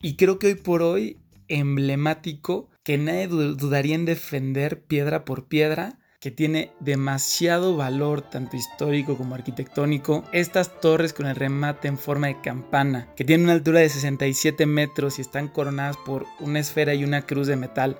[0.00, 5.98] y creo que hoy por hoy emblemático que nadie dudaría en defender piedra por piedra
[6.22, 10.22] que tiene demasiado valor tanto histórico como arquitectónico.
[10.30, 14.64] Estas torres con el remate en forma de campana, que tienen una altura de 67
[14.66, 17.98] metros y están coronadas por una esfera y una cruz de metal.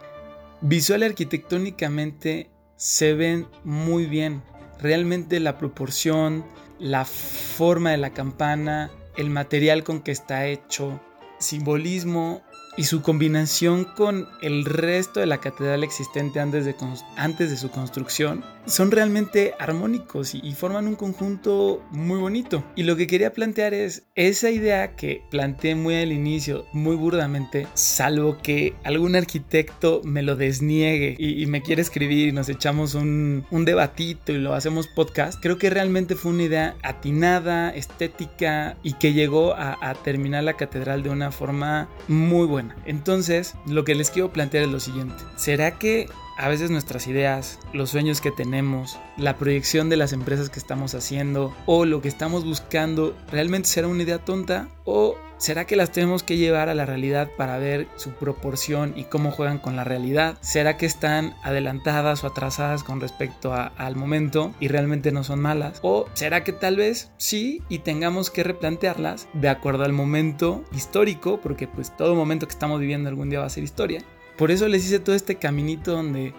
[0.61, 4.45] Visual y arquitectónicamente se ven muy bien.
[4.79, 6.47] Realmente la proporción,
[6.79, 11.01] la forma de la campana, el material con que está hecho,
[11.41, 12.45] simbolismo
[12.77, 16.75] y su combinación con el resto de la catedral existente antes de,
[17.17, 22.63] antes de su construcción son realmente armónicos y, forman un conjunto muy bonito.
[22.77, 27.67] Y lo que quería plantear es esa idea que planteé muy al inicio, muy burdamente,
[27.75, 33.45] salvo que algún arquitecto me lo desniegue y, me quiere escribir y nos echamos un,
[33.51, 38.95] un debatito y lo hacemos podcast, creo que realmente fue una idea atinada, estética y
[38.95, 42.77] que llegó a terminar la catedral de una forma muy buena.
[42.87, 45.23] Entonces, lo que les quiero plantear es lo siguiente.
[45.37, 50.51] ¿Será que a veces nuestras ideas, los sueños que tenemos, la proyección de las empresas
[50.51, 55.65] que estamos haciendo o lo que estamos buscando realmente será una idea tonta o ¿Será
[55.65, 59.59] que las tenemos que llevar a la realidad para ver su proporción y cómo juegan
[59.59, 60.39] con la realidad?
[60.41, 65.81] ¿Será que están adelantadas o atrasadas con respecto al momento y realmente no son malas?
[65.83, 71.41] ¿O será que tal vez sí y tengamos que replantearlas de acuerdo al momento histórico?
[71.41, 74.05] Porque pues todo momento que estamos viviendo algún día va a ser historia.
[74.43, 76.35] Por eso les hice todo este caminito donde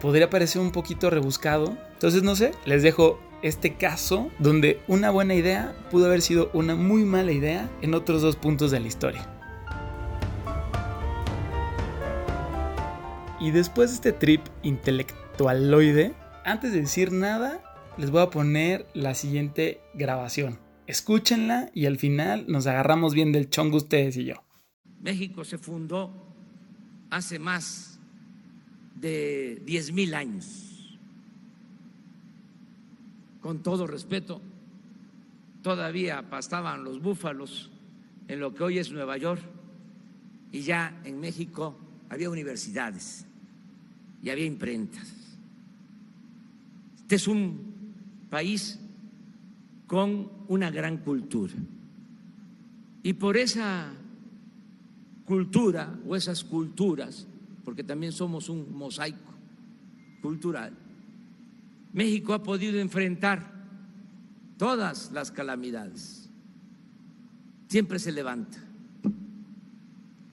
[0.00, 1.76] podría parecer un poquito rebuscado.
[1.92, 6.76] Entonces no sé, les dejo este caso donde una buena idea pudo haber sido una
[6.76, 9.28] muy mala idea en otros dos puntos de la historia.
[13.38, 16.14] Y después de este trip intelectualoide,
[16.46, 17.62] antes de decir nada,
[17.98, 20.58] les voy a poner la siguiente grabación.
[20.86, 24.36] Escúchenla y al final nos agarramos bien del chongo ustedes y yo.
[25.02, 26.31] México se fundó
[27.12, 27.98] hace más
[28.98, 30.98] de 10.000 años
[33.42, 34.40] con todo respeto,
[35.62, 37.70] todavía pastaban los búfalos
[38.28, 39.42] en lo que hoy es Nueva York
[40.52, 41.76] y ya en México
[42.08, 43.26] había universidades
[44.22, 45.12] y había imprentas.
[46.96, 47.92] Este es un
[48.30, 48.80] país
[49.86, 51.52] con una gran cultura
[53.02, 53.92] y por esa
[55.32, 57.26] cultura o esas culturas,
[57.64, 59.32] porque también somos un mosaico
[60.20, 60.74] cultural,
[61.94, 63.50] México ha podido enfrentar
[64.58, 66.28] todas las calamidades.
[67.66, 68.62] Siempre se levanta.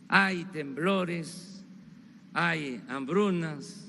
[0.09, 1.63] Hay temblores,
[2.33, 3.87] hay hambrunas,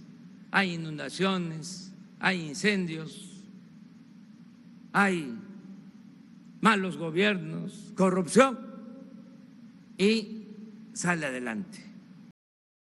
[0.53, 3.43] hay inundaciones, hay incendios,
[4.93, 5.37] hay
[6.61, 8.57] malos gobiernos, corrupción
[9.99, 10.40] y
[10.95, 11.79] sale adelante.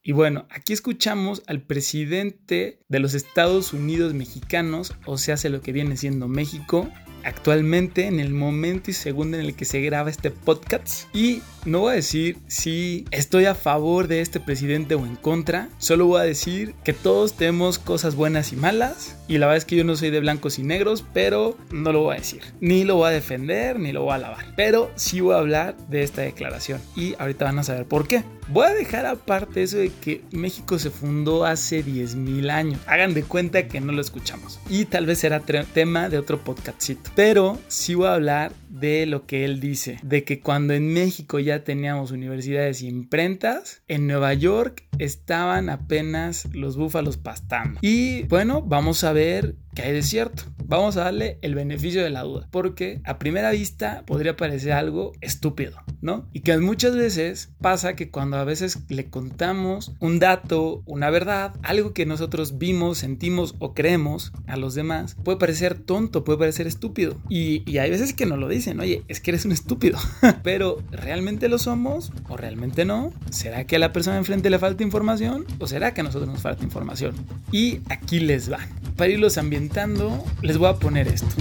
[0.03, 5.61] Y bueno, aquí escuchamos al presidente de los Estados Unidos mexicanos, o sea, hace lo
[5.61, 6.91] que viene siendo México,
[7.29, 11.15] actualmente en el momento y segundo en el que se graba este podcast.
[11.15, 15.69] Y no voy a decir si estoy a favor de este presidente o en contra,
[15.79, 19.17] solo voy a decir que todos tenemos cosas buenas y malas.
[19.29, 22.03] Y la verdad es que yo no soy de blancos y negros, pero no lo
[22.03, 22.41] voy a decir.
[22.61, 24.47] Ni lo voy a defender, ni lo voy a alabar.
[24.57, 26.81] Pero sí voy a hablar de esta declaración.
[26.97, 28.25] Y ahorita van a saber por qué.
[28.51, 32.81] Voy a dejar aparte eso de que México se fundó hace 10.000 años.
[32.87, 34.59] Hagan de cuenta que no lo escuchamos.
[34.71, 37.11] Y tal vez será tema de otro podcastito.
[37.19, 39.99] Pero sí voy a hablar de lo que él dice.
[40.05, 46.49] De que cuando en México ya teníamos universidades y imprentas, en Nueva York estaban apenas
[46.53, 47.81] los búfalos pastando.
[47.83, 50.45] Y bueno, vamos a ver qué hay de cierto.
[50.65, 55.13] Vamos a darle el beneficio de la duda, porque a primera vista podría parecer algo
[55.23, 56.29] estúpido, ¿no?
[56.35, 61.55] Y que muchas veces pasa que cuando a veces le contamos un dato, una verdad,
[61.63, 66.67] algo que nosotros vimos, sentimos o creemos a los demás, puede parecer tonto, puede parecer
[66.67, 67.17] estúpido.
[67.31, 69.99] Y, y hay veces que nos lo dicen, oye, es que eres un estúpido,
[70.43, 73.13] pero ¿realmente lo somos o realmente no?
[73.31, 76.41] ¿Será que a la persona enfrente le falta información o será que a nosotros nos
[76.41, 77.15] falta información?
[77.53, 78.59] Y aquí les va.
[78.97, 81.35] Para irlos ambientando, les voy a poner esto.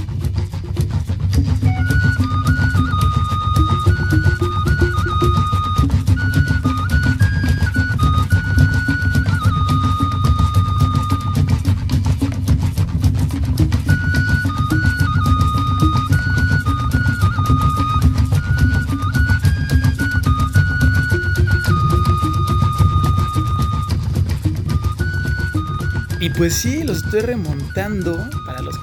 [26.38, 28.24] Pues sí, los estoy remontando,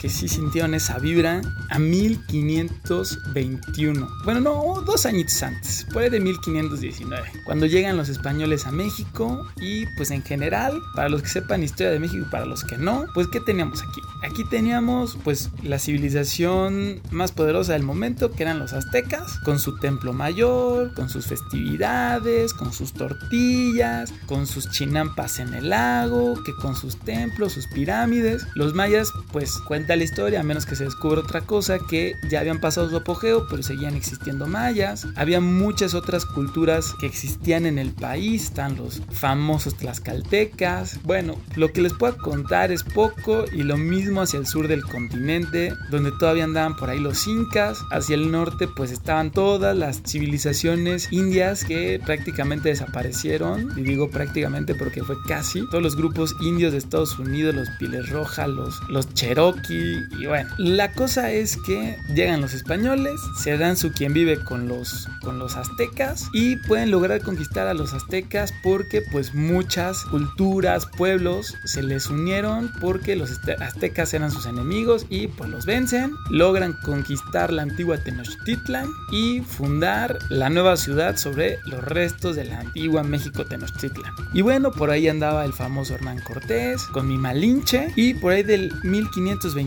[0.04, 1.40] que sí sintieron esa vibra,
[1.70, 4.06] a 1521.
[4.22, 9.46] Bueno, no, dos añitos antes, por ahí de 1519, cuando llegan los españoles a México
[9.62, 12.76] y pues en general, para los que sepan historia de México y para los que
[12.76, 14.02] no, pues ¿qué teníamos aquí?
[14.22, 19.78] Aquí teníamos pues la civilización más poderosa del momento, que eran los aztecas, con su
[19.78, 26.54] templo mayor, con sus festividades, con sus tortillas, con sus chinampas en el lago, que
[26.56, 28.46] con sus templos sus pirámides.
[28.54, 32.40] Los mayas, pues cuenta la historia, a menos que se descubra otra cosa, que ya
[32.40, 35.06] habían pasado su apogeo, pero seguían existiendo mayas.
[35.16, 41.00] Había muchas otras culturas que existían en el país, están los famosos tlaxcaltecas.
[41.02, 44.82] Bueno, lo que les puedo contar es poco y lo mismo hacia el sur del
[44.82, 47.78] continente, donde todavía andaban por ahí los incas.
[47.90, 53.72] Hacia el norte, pues estaban todas las civilizaciones indias que prácticamente desaparecieron.
[53.76, 58.10] Y digo prácticamente porque fue casi todos los grupos indios de Estados Unidos, los Piles
[58.10, 59.83] Rojas, los, los Cherokee.
[60.18, 64.68] Y bueno, la cosa es que llegan los españoles, se dan su quien vive con
[64.68, 70.86] los, con los aztecas y pueden lograr conquistar a los aztecas porque pues muchas culturas,
[70.96, 76.74] pueblos se les unieron porque los aztecas eran sus enemigos y pues los vencen, logran
[76.84, 83.02] conquistar la antigua Tenochtitlan y fundar la nueva ciudad sobre los restos de la antigua
[83.02, 84.12] México Tenochtitlan.
[84.32, 88.42] Y bueno, por ahí andaba el famoso Hernán Cortés con mi Malinche y por ahí
[88.42, 88.72] del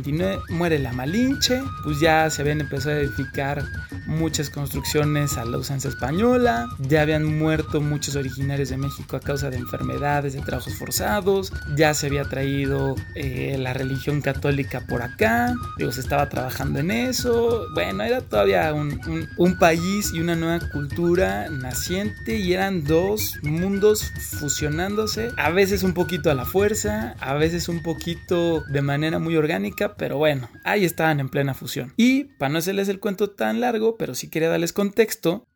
[0.04, 3.64] 1529 muere la Malinche, pues ya se habían empezado a edificar
[4.06, 9.50] muchas construcciones a la usanza española, ya habían muerto muchos originarios de México a causa
[9.50, 15.54] de enfermedades, de trabajos forzados, ya se había traído eh, la religión católica por acá,
[15.78, 20.60] digo, se estaba trabajando en eso, bueno, era todavía un, un país y una nueva
[20.72, 27.34] cultura naciente y eran dos mundos fusionándose, a veces un poquito a la fuerza, a
[27.34, 31.94] veces un poquito de manera muy orgánica, pero bueno, ahí estaban en plena fusión.
[31.96, 35.47] Y para no hacerles el cuento tan largo, pero sí quería darles contexto,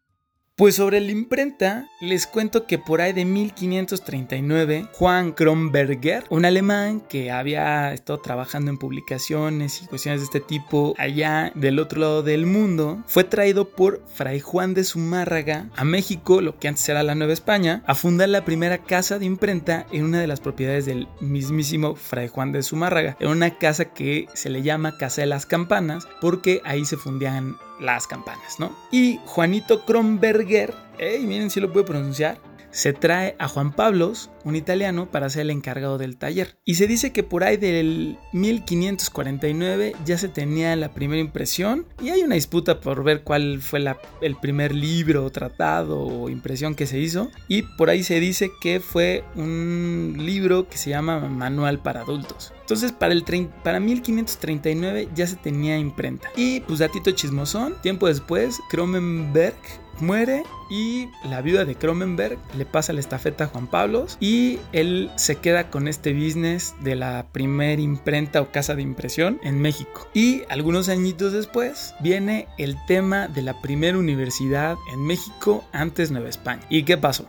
[0.61, 7.01] pues sobre la imprenta, les cuento que por ahí de 1539, Juan Kronberger, un alemán
[7.01, 12.21] que había estado trabajando en publicaciones y cuestiones de este tipo allá del otro lado
[12.21, 17.01] del mundo, fue traído por Fray Juan de Zumárraga a México, lo que antes era
[17.01, 20.85] la Nueva España, a fundar la primera casa de imprenta en una de las propiedades
[20.85, 25.27] del mismísimo Fray Juan de Zumárraga, en una casa que se le llama Casa de
[25.27, 28.71] las Campanas, porque ahí se fundían las campanas, ¿no?
[28.91, 32.39] Y Juanito Kronberger, hey, miren si lo puedo pronunciar,
[32.71, 36.57] se trae a Juan Pablos, un italiano, para ser el encargado del taller.
[36.65, 42.09] Y se dice que por ahí del 1549 ya se tenía la primera impresión y
[42.09, 43.83] hay una disputa por ver cuál fue
[44.21, 47.29] el primer libro, tratado o impresión que se hizo.
[47.47, 52.53] Y por ahí se dice que fue un libro que se llama Manual para Adultos.
[52.61, 53.23] Entonces para, el
[53.63, 56.29] para 1539 ya se tenía imprenta.
[56.35, 59.55] Y pues datito chismosón, tiempo después, Cronenberg
[60.01, 65.11] muere y la viuda de Cronenberg le pasa la estafeta a Juan Pablos y él
[65.15, 70.07] se queda con este business de la primer imprenta o casa de impresión en México.
[70.13, 76.29] Y algunos añitos después viene el tema de la primera universidad en México antes Nueva
[76.29, 76.61] España.
[76.69, 77.25] ¿Y qué pasó?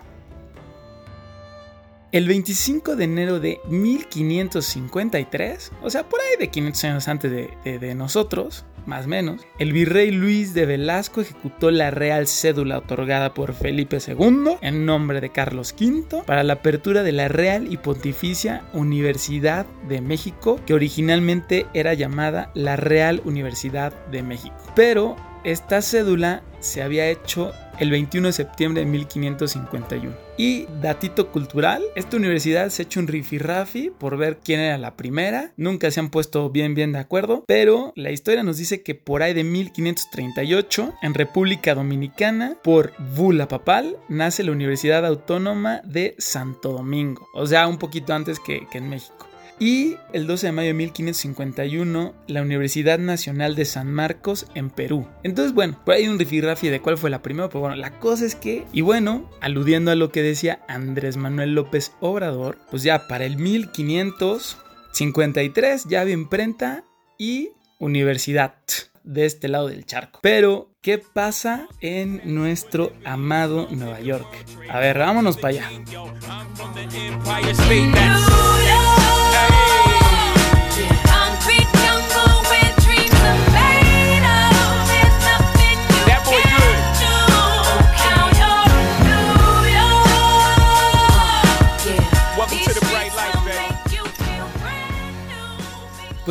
[2.13, 7.79] El 25 de enero de 1553, o sea, por ahí de 500 años antes de,
[7.79, 13.55] de nosotros, más menos, el virrey Luis de Velasco ejecutó la real cédula otorgada por
[13.55, 18.65] Felipe II en nombre de Carlos V para la apertura de la Real y Pontificia
[18.73, 24.57] Universidad de México, que originalmente era llamada la Real Universidad de México.
[24.75, 30.15] Pero esta cédula se había hecho el 21 de septiembre de 1551.
[30.37, 34.97] Y datito cultural, esta universidad se ha hecho un rifirrafi por ver quién era la
[34.97, 38.95] primera, nunca se han puesto bien bien de acuerdo, pero la historia nos dice que
[38.95, 46.15] por ahí de 1538, en República Dominicana, por Bula Papal, nace la Universidad Autónoma de
[46.19, 49.32] Santo Domingo, o sea, un poquito antes que, que en México.
[49.63, 55.07] Y el 12 de mayo de 1551, la Universidad Nacional de San Marcos en Perú.
[55.23, 58.27] Entonces, bueno, por ahí un rifirrafi de cuál fue la primera, pero bueno, la cosa
[58.27, 63.07] es que, y bueno, aludiendo a lo que decía Andrés Manuel López Obrador, pues ya
[63.07, 66.83] para el 1553 ya había imprenta
[67.17, 68.57] y universidad
[69.05, 70.19] de este lado del charco.
[70.25, 74.27] Pero, ¿qué pasa en nuestro amado Nueva York?
[74.69, 75.71] A ver, vámonos para allá.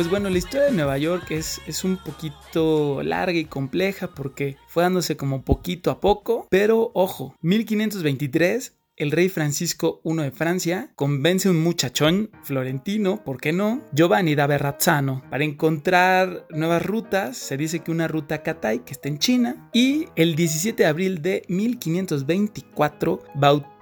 [0.02, 4.56] Pues bueno, la historia de Nueva York es, es un poquito larga y compleja porque
[4.66, 10.90] fue dándose como poquito a poco, pero ojo, 1523 el rey Francisco I de Francia
[10.96, 13.82] convence a un muchachón florentino, ¿por qué no?
[13.92, 17.36] Giovanni da Berrazzano, para encontrar nuevas rutas.
[17.36, 21.22] Se dice que una ruta Catay, que está en China, y el 17 de abril
[21.22, 23.81] de 1524 bautizó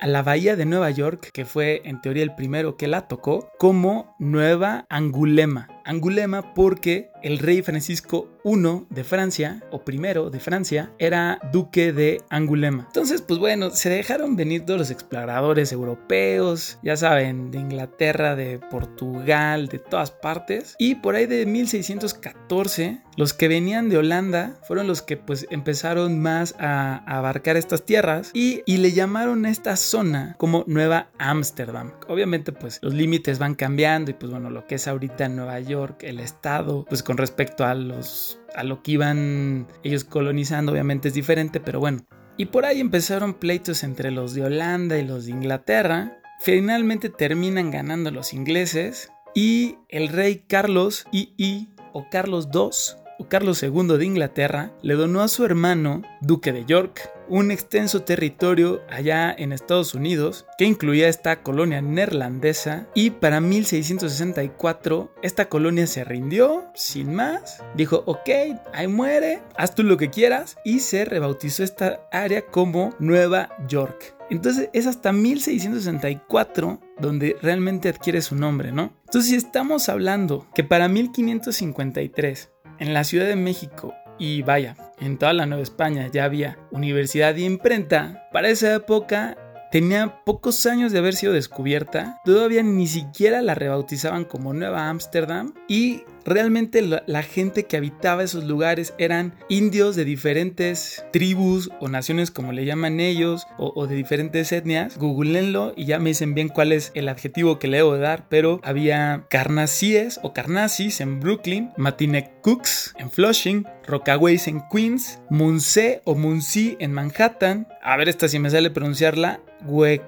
[0.00, 3.50] a la bahía de Nueva York, que fue en teoría el primero que la tocó,
[3.58, 5.68] como Nueva Angulema.
[5.84, 12.22] Angulema porque el rey Francisco I de Francia, o primero de Francia, era duque de
[12.30, 12.84] Angulema.
[12.86, 18.58] Entonces, pues bueno, se dejaron venir todos los exploradores europeos, ya saben, de Inglaterra, de
[18.58, 20.76] Portugal, de todas partes.
[20.78, 26.22] Y por ahí de 1614, los que venían de Holanda fueron los que pues empezaron
[26.22, 31.92] más a, abarcar estas tierras y, y le llamaron a esta zona como Nueva Ámsterdam.
[32.08, 36.02] Obviamente pues los límites van cambiando y pues bueno, lo que es ahorita Nueva York,
[36.04, 41.14] el estado, pues con respecto a los a lo que iban ellos colonizando, obviamente es
[41.14, 42.00] diferente, pero bueno.
[42.38, 46.16] Y por ahí empezaron pleitos entre los de Holanda y los de Inglaterra.
[46.40, 53.98] Finalmente terminan ganando los ingleses y el rey Carlos II o Carlos II Carlos II
[53.98, 59.52] de Inglaterra le donó a su hermano, duque de York, un extenso territorio allá en
[59.52, 67.14] Estados Unidos que incluía esta colonia neerlandesa y para 1664 esta colonia se rindió sin
[67.14, 68.28] más, dijo ok,
[68.72, 74.16] ahí muere, haz tú lo que quieras y se rebautizó esta área como Nueva York.
[74.28, 78.92] Entonces es hasta 1664 donde realmente adquiere su nombre, ¿no?
[79.06, 82.49] Entonces si estamos hablando que para 1553
[82.80, 87.36] en la Ciudad de México y vaya, en toda la Nueva España ya había universidad
[87.36, 89.36] y imprenta, para esa época
[89.70, 95.54] tenía pocos años de haber sido descubierta, todavía ni siquiera la rebautizaban como Nueva Ámsterdam
[95.68, 102.30] y realmente la, gente que habitaba esos lugares eran indios de diferentes tribus o naciones
[102.30, 104.96] como le llaman ellos o, de diferentes etnias.
[104.98, 108.60] Googleenlo y ya me dicen bien cuál es el adjetivo que le debo dar, pero
[108.62, 116.14] había carnacíes o carnazis en Brooklyn, Matinek Cooks en Flushing, Rockaways en Queens, Munse o
[116.14, 117.68] Munsi en Manhattan.
[117.82, 119.40] A ver esta si me sale pronunciarla.
[119.66, 120.00] Hue,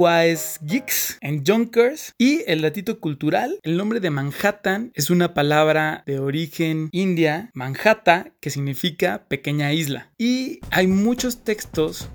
[0.00, 2.14] hue, Geeks en Junkers.
[2.18, 8.32] Y el datito cultural, el nombre de Manhattan es una palabra de origen india, Manhattan,
[8.40, 10.10] que significa pequeña isla.
[10.18, 12.08] Y hay muchos textos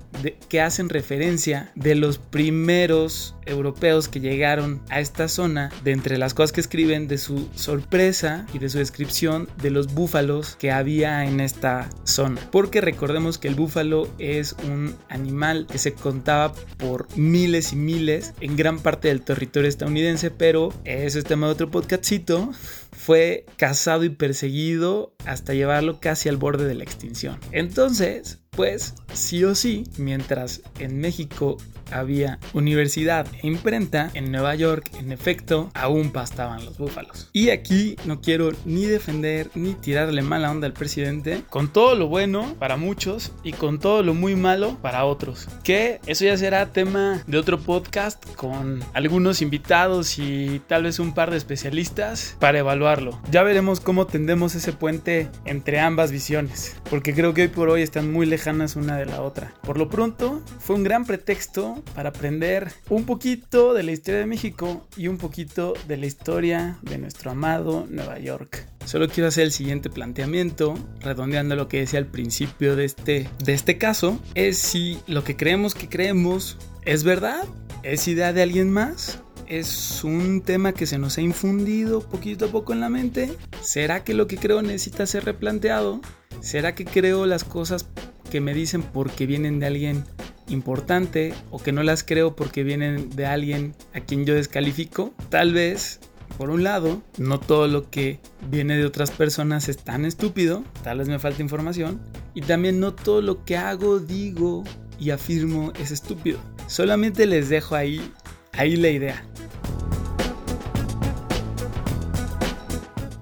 [0.50, 6.34] que hacen referencia de los primeros europeos que llegaron a esta zona, de entre las
[6.34, 11.26] cosas que escriben de su sorpresa y de su descripción de los búfalos que había
[11.26, 12.42] en esta zona.
[12.52, 18.34] Porque recordemos que el búfalo es un animal que se contaba por miles y miles
[18.42, 22.52] en gran parte del territorio estadounidense, pero eso es tema de otro podcastito
[22.96, 27.40] fue cazado y perseguido hasta llevarlo casi al borde de la extinción.
[27.52, 31.58] Entonces, pues sí o sí, mientras en México
[31.92, 37.30] había universidad e imprenta, en Nueva York, en efecto, aún pastaban los búfalos.
[37.34, 42.08] Y aquí no quiero ni defender ni tirarle mala onda al presidente, con todo lo
[42.08, 45.48] bueno para muchos y con todo lo muy malo para otros.
[45.64, 51.14] Que eso ya será tema de otro podcast con algunos invitados y tal vez un
[51.14, 53.20] par de especialistas para evaluarlo.
[53.32, 57.82] Ya veremos cómo tendemos ese puente entre ambas visiones, porque creo que hoy por hoy
[57.82, 59.54] están muy lejanas una de la otra.
[59.62, 64.26] Por lo pronto, fue un gran pretexto para aprender un poquito de la historia de
[64.26, 68.68] México y un poquito de la historia de nuestro amado Nueva York.
[68.86, 73.54] Solo quiero hacer el siguiente planteamiento, redondeando lo que decía al principio de este, de
[73.54, 77.44] este caso, es si lo que creemos que creemos es verdad,
[77.84, 82.48] es idea de alguien más, es un tema que se nos ha infundido poquito a
[82.50, 83.32] poco en la mente.
[83.62, 86.02] ¿Será que lo que creo necesita ser replanteado?
[86.42, 87.88] ¿Será que creo las cosas
[88.32, 90.04] que me dicen porque vienen de alguien
[90.48, 95.14] importante o que no las creo porque vienen de alguien a quien yo descalifico.
[95.30, 96.00] Tal vez,
[96.38, 98.20] por un lado, no todo lo que
[98.50, 102.00] viene de otras personas es tan estúpido, tal vez me falta información.
[102.34, 104.64] Y también no todo lo que hago, digo
[105.00, 106.40] y afirmo es estúpido.
[106.68, 108.12] Solamente les dejo ahí,
[108.54, 109.26] ahí la idea.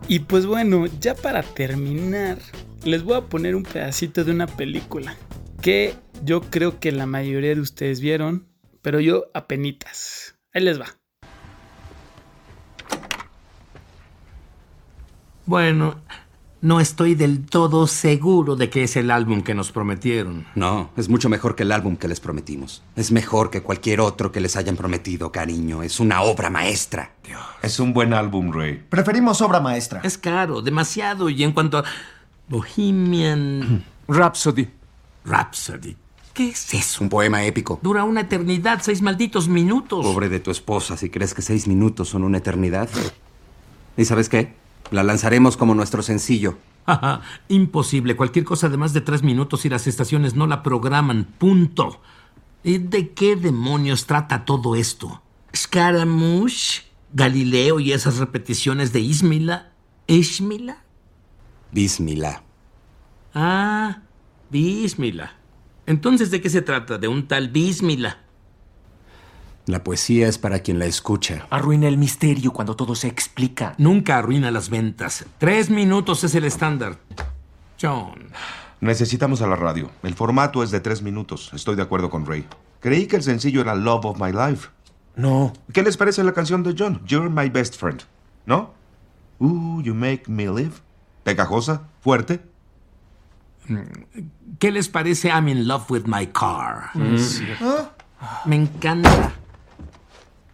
[0.08, 2.38] Y pues bueno, ya para terminar,
[2.84, 5.16] les voy a poner un pedacito de una película
[5.62, 8.48] que yo creo que la mayoría de ustedes vieron,
[8.82, 10.36] pero yo apenitas.
[10.54, 10.88] Ahí les va.
[15.46, 16.00] Bueno,
[16.62, 20.46] no estoy del todo seguro de que es el álbum que nos prometieron.
[20.56, 22.82] No, es mucho mejor que el álbum que les prometimos.
[22.96, 25.84] Es mejor que cualquier otro que les hayan prometido, cariño.
[25.84, 27.16] Es una obra maestra.
[27.62, 28.82] Es un buen álbum, Ray.
[28.90, 30.00] Preferimos obra maestra.
[30.04, 31.30] Es caro, demasiado.
[31.30, 31.84] Y en cuanto a
[32.48, 33.84] Bohemian...
[34.08, 34.70] Rhapsody.
[35.26, 35.98] Rhapsody.
[36.34, 37.04] ¿Qué es eso?
[37.04, 37.80] Un poema épico.
[37.84, 40.04] Dura una eternidad, seis malditos minutos.
[40.04, 42.90] Pobre de tu esposa, si crees que seis minutos son una eternidad.
[43.98, 44.56] ¿Y sabes qué?
[44.90, 46.58] La lanzaremos como nuestro sencillo.
[47.50, 48.16] Imposible.
[48.16, 51.26] Cualquier cosa de más de tres minutos y las estaciones no la programan.
[51.38, 52.02] Punto.
[52.64, 55.22] ¿Y de qué demonios trata todo esto?
[55.56, 56.84] ¿Scaramouche?
[57.14, 59.72] ¿Galileo y esas repeticiones de Ismila?
[60.08, 60.84] ¿Ismila?
[61.72, 62.42] Bismila.
[63.36, 64.00] Ah,
[64.50, 65.43] Bismila.
[65.86, 66.98] Entonces, ¿de qué se trata?
[66.98, 68.20] ¿De un tal Bismila?
[69.66, 71.48] La poesía es para quien la escucha.
[71.50, 73.76] Arruina el misterio cuando todo se explica.
[73.78, 75.26] Nunca arruina las ventas.
[75.38, 76.98] Tres minutos es el estándar.
[77.82, 78.28] John.
[78.82, 79.90] Necesitamos a la radio.
[80.04, 81.50] El formato es de tres minutos.
[81.54, 82.46] Estoy de acuerdo con Ray.
[82.82, 84.68] Creí que el sencillo era Love of My Life.
[85.16, 85.54] No.
[85.72, 87.02] ¿Qué les parece la canción de John?
[87.06, 88.02] You're my best friend.
[88.46, 88.74] ¿No?
[89.40, 90.74] Ooh, you make me live.
[91.24, 92.42] Pegajosa, fuerte.
[94.59, 96.91] ¿Qué les parece I'm in love with my car?
[98.45, 99.34] Me encanta.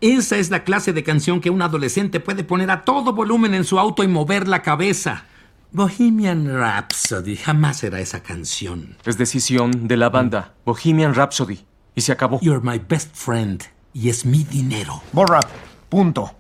[0.02, 3.66] Esa es la clase de canción que un adolescente puede poner a todo volumen en
[3.66, 5.26] su auto y mover la cabeza.
[5.72, 8.98] Bohemian Rhapsody jamás será esa canción.
[9.06, 10.56] Es decisión de la banda.
[10.66, 11.60] Bohemian Rhapsody.
[11.96, 12.40] Y se acabó.
[12.42, 13.64] You're my best friend.
[13.94, 15.04] Y es mi dinero.
[15.12, 15.42] Borra.
[15.90, 16.32] Punto.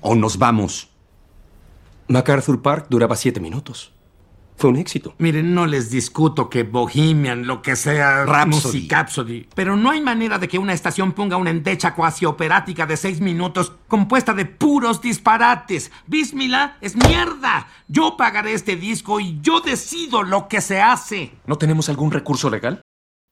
[0.00, 0.90] O nos vamos.
[2.08, 3.92] MacArthur Park duraba siete minutos.
[4.62, 5.14] Fue un éxito.
[5.18, 8.78] Miren, no les discuto que Bohemian, lo que sea, Rhapsody.
[8.78, 12.96] Musicapsody, pero no hay manera de que una estación ponga una endecha cuasi operática de
[12.96, 15.90] seis minutos compuesta de puros disparates.
[16.06, 17.66] Bismila es mierda.
[17.88, 21.32] Yo pagaré este disco y yo decido lo que se hace.
[21.44, 22.82] ¿No tenemos algún recurso legal?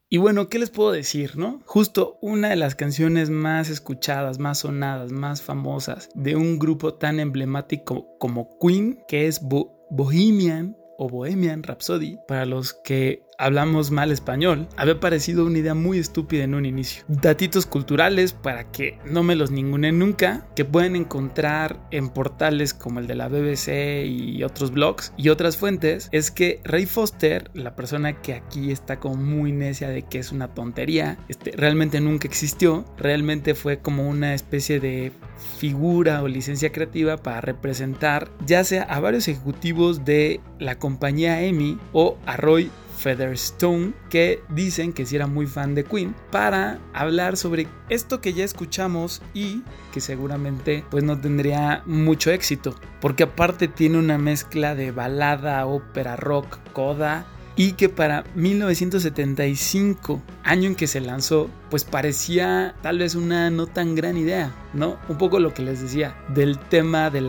[0.09, 1.61] Y bueno, ¿qué les puedo decir, no?
[1.65, 7.21] Justo una de las canciones más escuchadas, más sonadas, más famosas de un grupo tan
[7.21, 14.13] emblemático como Queen, que es Bo- Bohemian o Bohemian Rhapsody, para los que hablamos mal
[14.13, 17.05] español, había parecido una idea muy estúpida en un inicio.
[17.09, 23.01] Datitos culturales para que no me los ningunen nunca, que pueden encontrar en portales como
[23.01, 27.75] el de la BBC y otros blogs y otras fuentes, es que Ray Foster, la
[27.75, 32.29] persona que aquí está como muy necia de que es una tontería, este, realmente nunca
[32.29, 35.13] existió, realmente fue como una especie de
[35.59, 41.79] figura o licencia creativa para representar ya sea a varios ejecutivos de la compañía EMI
[41.95, 42.71] o a Roy
[43.01, 48.35] Featherstone que dicen que si era muy fan de Queen para hablar sobre esto que
[48.35, 54.75] ya escuchamos y que seguramente pues no tendría mucho éxito porque aparte tiene una mezcla
[54.75, 57.25] de balada, ópera, rock, coda
[57.61, 63.67] y que para 1975, año en que se lanzó, pues parecía tal vez una no
[63.67, 64.99] tan gran idea, ¿no?
[65.11, 67.21] Un poco lo que les decía del tema de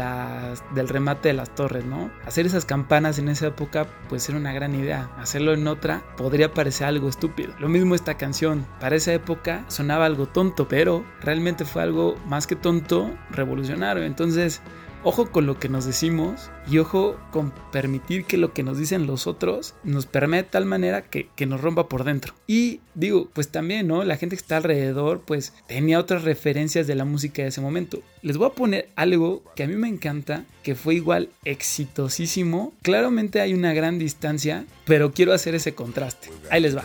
[0.73, 2.09] del remate de las torres, ¿no?
[2.25, 6.53] Hacer esas campanas en esa época pues era una gran idea, hacerlo en otra podría
[6.53, 7.53] parecer algo estúpido.
[7.59, 12.47] Lo mismo esta canción, para esa época sonaba algo tonto, pero realmente fue algo más
[12.47, 14.05] que tonto, revolucionario.
[14.05, 14.61] Entonces,
[15.03, 19.07] Ojo con lo que nos decimos y ojo con permitir que lo que nos dicen
[19.07, 22.35] los otros nos permee de tal manera que, que, nos rompa por dentro.
[22.45, 24.03] Y digo, pues también, ¿no?
[24.03, 28.03] La gente que está alrededor, pues tenía otras referencias de la música de ese momento.
[28.21, 32.73] Les voy a poner algo que a mí me encanta, que fue igual exitosísimo.
[32.83, 36.29] Claramente hay una gran distancia, pero quiero hacer ese contraste.
[36.51, 36.83] Ahí les va.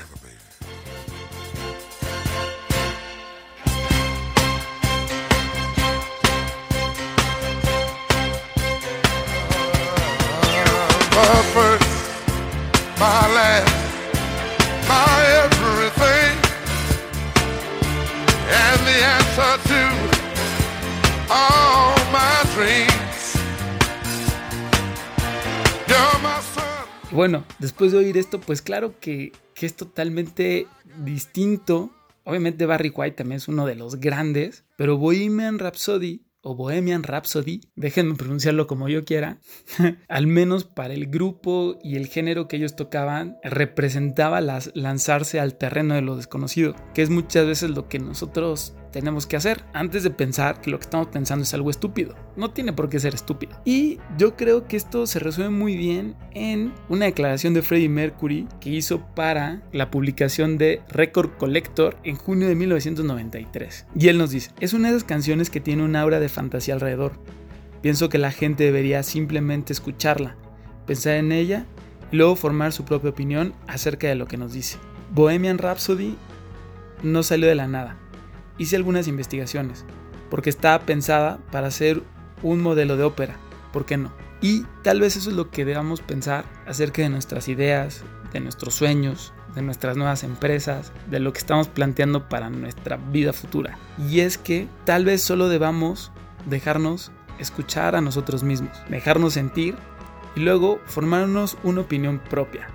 [27.27, 30.69] Bueno, después de oír esto, pues claro que, que es totalmente
[31.03, 31.91] distinto.
[32.23, 37.63] Obviamente Barry White también es uno de los grandes, pero Bohemian Rhapsody o Bohemian Rhapsody,
[37.75, 39.41] déjenme pronunciarlo como yo quiera,
[40.09, 45.97] al menos para el grupo y el género que ellos tocaban, representaba lanzarse al terreno
[45.97, 50.11] de lo desconocido, que es muchas veces lo que nosotros tenemos que hacer antes de
[50.11, 52.15] pensar que lo que estamos pensando es algo estúpido.
[52.37, 53.61] No tiene por qué ser estúpido.
[53.65, 58.49] Y yo creo que esto se resuelve muy bien en una declaración de Freddie Mercury
[58.61, 63.87] que hizo para la publicación de Record Collector en junio de 1993.
[63.95, 66.75] Y él nos dice, es una de esas canciones que tiene un aura de fantasía
[66.75, 67.13] alrededor.
[67.83, 70.37] Pienso que la gente debería simplemente escucharla,
[70.87, 71.67] pensar en ella
[72.11, 74.79] y luego formar su propia opinión acerca de lo que nos dice.
[75.13, 76.17] Bohemian Rhapsody
[77.03, 77.99] no salió de la nada
[78.59, 79.85] hice algunas investigaciones,
[80.31, 82.03] porque estaba pensada para ser
[82.43, 83.37] un modelo de ópera,
[83.73, 84.13] ¿por qué no?
[84.41, 88.03] Y tal vez eso es lo que debamos pensar acerca de nuestras ideas,
[88.33, 93.33] de nuestros sueños, de nuestras nuevas empresas, de lo que estamos planteando para nuestra vida
[93.33, 93.79] futura.
[94.11, 96.13] Y es que tal vez solo debamos
[96.45, 99.75] dejarnos escuchar a nosotros mismos, dejarnos sentir
[100.35, 102.69] y luego formarnos una opinión propia.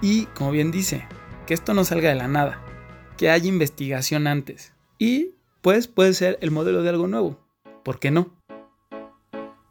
[0.00, 1.06] Y, como bien dice,
[1.46, 2.60] que esto no salga de la nada,
[3.16, 7.38] que haya investigación antes, y pues puede ser el modelo de algo nuevo.
[7.82, 8.30] ¿Por qué no?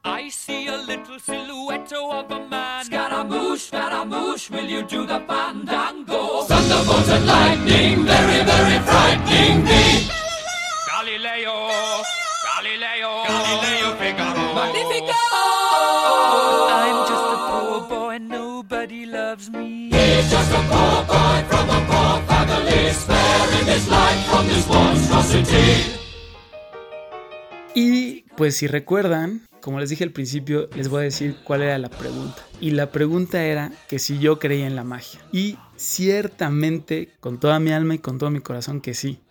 [0.03, 2.85] I see a little silhouette of a man.
[2.85, 6.43] Scaramouche, Scaramouche, will you do the fandango?
[6.47, 10.07] Thunderbolt and lightning, very, very frightening me.
[10.87, 11.69] Galileo,
[12.43, 14.53] Galileo, Galileo Figaro.
[14.55, 15.13] Magnifico!
[16.69, 19.76] I'm just a poor boy, nobody loves me.
[27.75, 31.77] Y pues si recuerdan, como les dije al principio, les voy a decir cuál era
[31.77, 32.41] la pregunta.
[32.59, 35.19] Y la pregunta era que si yo creía en la magia.
[35.31, 39.21] Y ciertamente, con toda mi alma y con todo mi corazón, que sí.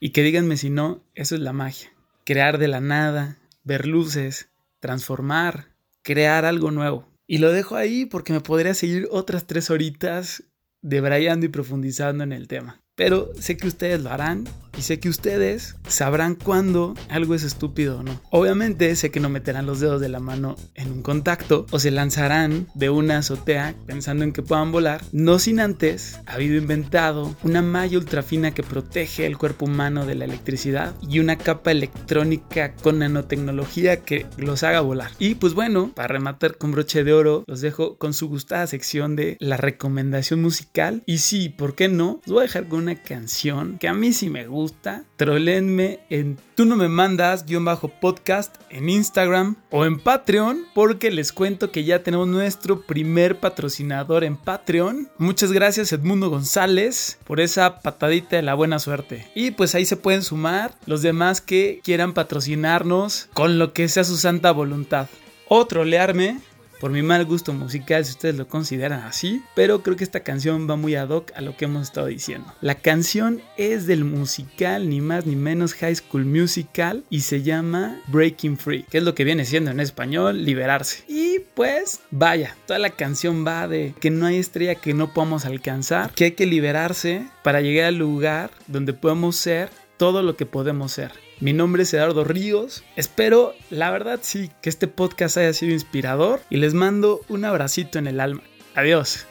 [0.00, 1.90] Y que díganme si no, eso es la magia.
[2.26, 4.50] Crear de la nada, ver luces,
[4.80, 5.68] transformar,
[6.02, 7.13] crear algo nuevo.
[7.26, 10.44] Y lo dejo ahí porque me podría seguir otras tres horitas
[10.82, 12.82] debrayando y profundizando en el tema.
[12.94, 14.44] Pero sé que ustedes lo harán
[14.76, 18.20] y sé que ustedes sabrán cuándo algo es estúpido o no.
[18.30, 21.90] Obviamente sé que no meterán los dedos de la mano en un contacto o se
[21.90, 27.62] lanzarán de una azotea pensando en que puedan volar, no sin antes habido inventado una
[27.62, 32.98] malla ultrafina que protege el cuerpo humano de la electricidad y una capa electrónica con
[32.98, 35.10] nanotecnología que los haga volar.
[35.18, 39.16] Y pues bueno, para rematar con broche de oro, los dejo con su gustada sección
[39.16, 41.02] de la recomendación musical.
[41.06, 42.20] Y sí, ¿por qué no?
[42.26, 46.38] Os voy a dejar con una canción que a mí sí me gusta gusta, en
[46.54, 51.70] tú no me mandas guion bajo podcast en Instagram o en Patreon porque les cuento
[51.70, 55.10] que ya tenemos nuestro primer patrocinador en Patreon.
[55.18, 59.30] Muchas gracias Edmundo González por esa patadita de la buena suerte.
[59.34, 64.04] Y pues ahí se pueden sumar los demás que quieran patrocinarnos con lo que sea
[64.04, 65.08] su santa voluntad.
[65.46, 66.40] O trolearme
[66.84, 70.68] por mi mal gusto musical, si ustedes lo consideran así, pero creo que esta canción
[70.68, 72.52] va muy ad hoc a lo que hemos estado diciendo.
[72.60, 78.02] La canción es del musical, ni más ni menos High School Musical, y se llama
[78.08, 81.04] Breaking Free, que es lo que viene siendo en español, liberarse.
[81.08, 85.46] Y pues, vaya, toda la canción va de que no hay estrella que no podamos
[85.46, 90.44] alcanzar, que hay que liberarse para llegar al lugar donde podemos ser todo lo que
[90.44, 91.23] podemos ser.
[91.40, 92.84] Mi nombre es Eduardo Ríos.
[92.96, 97.98] Espero, la verdad sí, que este podcast haya sido inspirador y les mando un abracito
[97.98, 98.42] en el alma.
[98.74, 99.26] Adiós.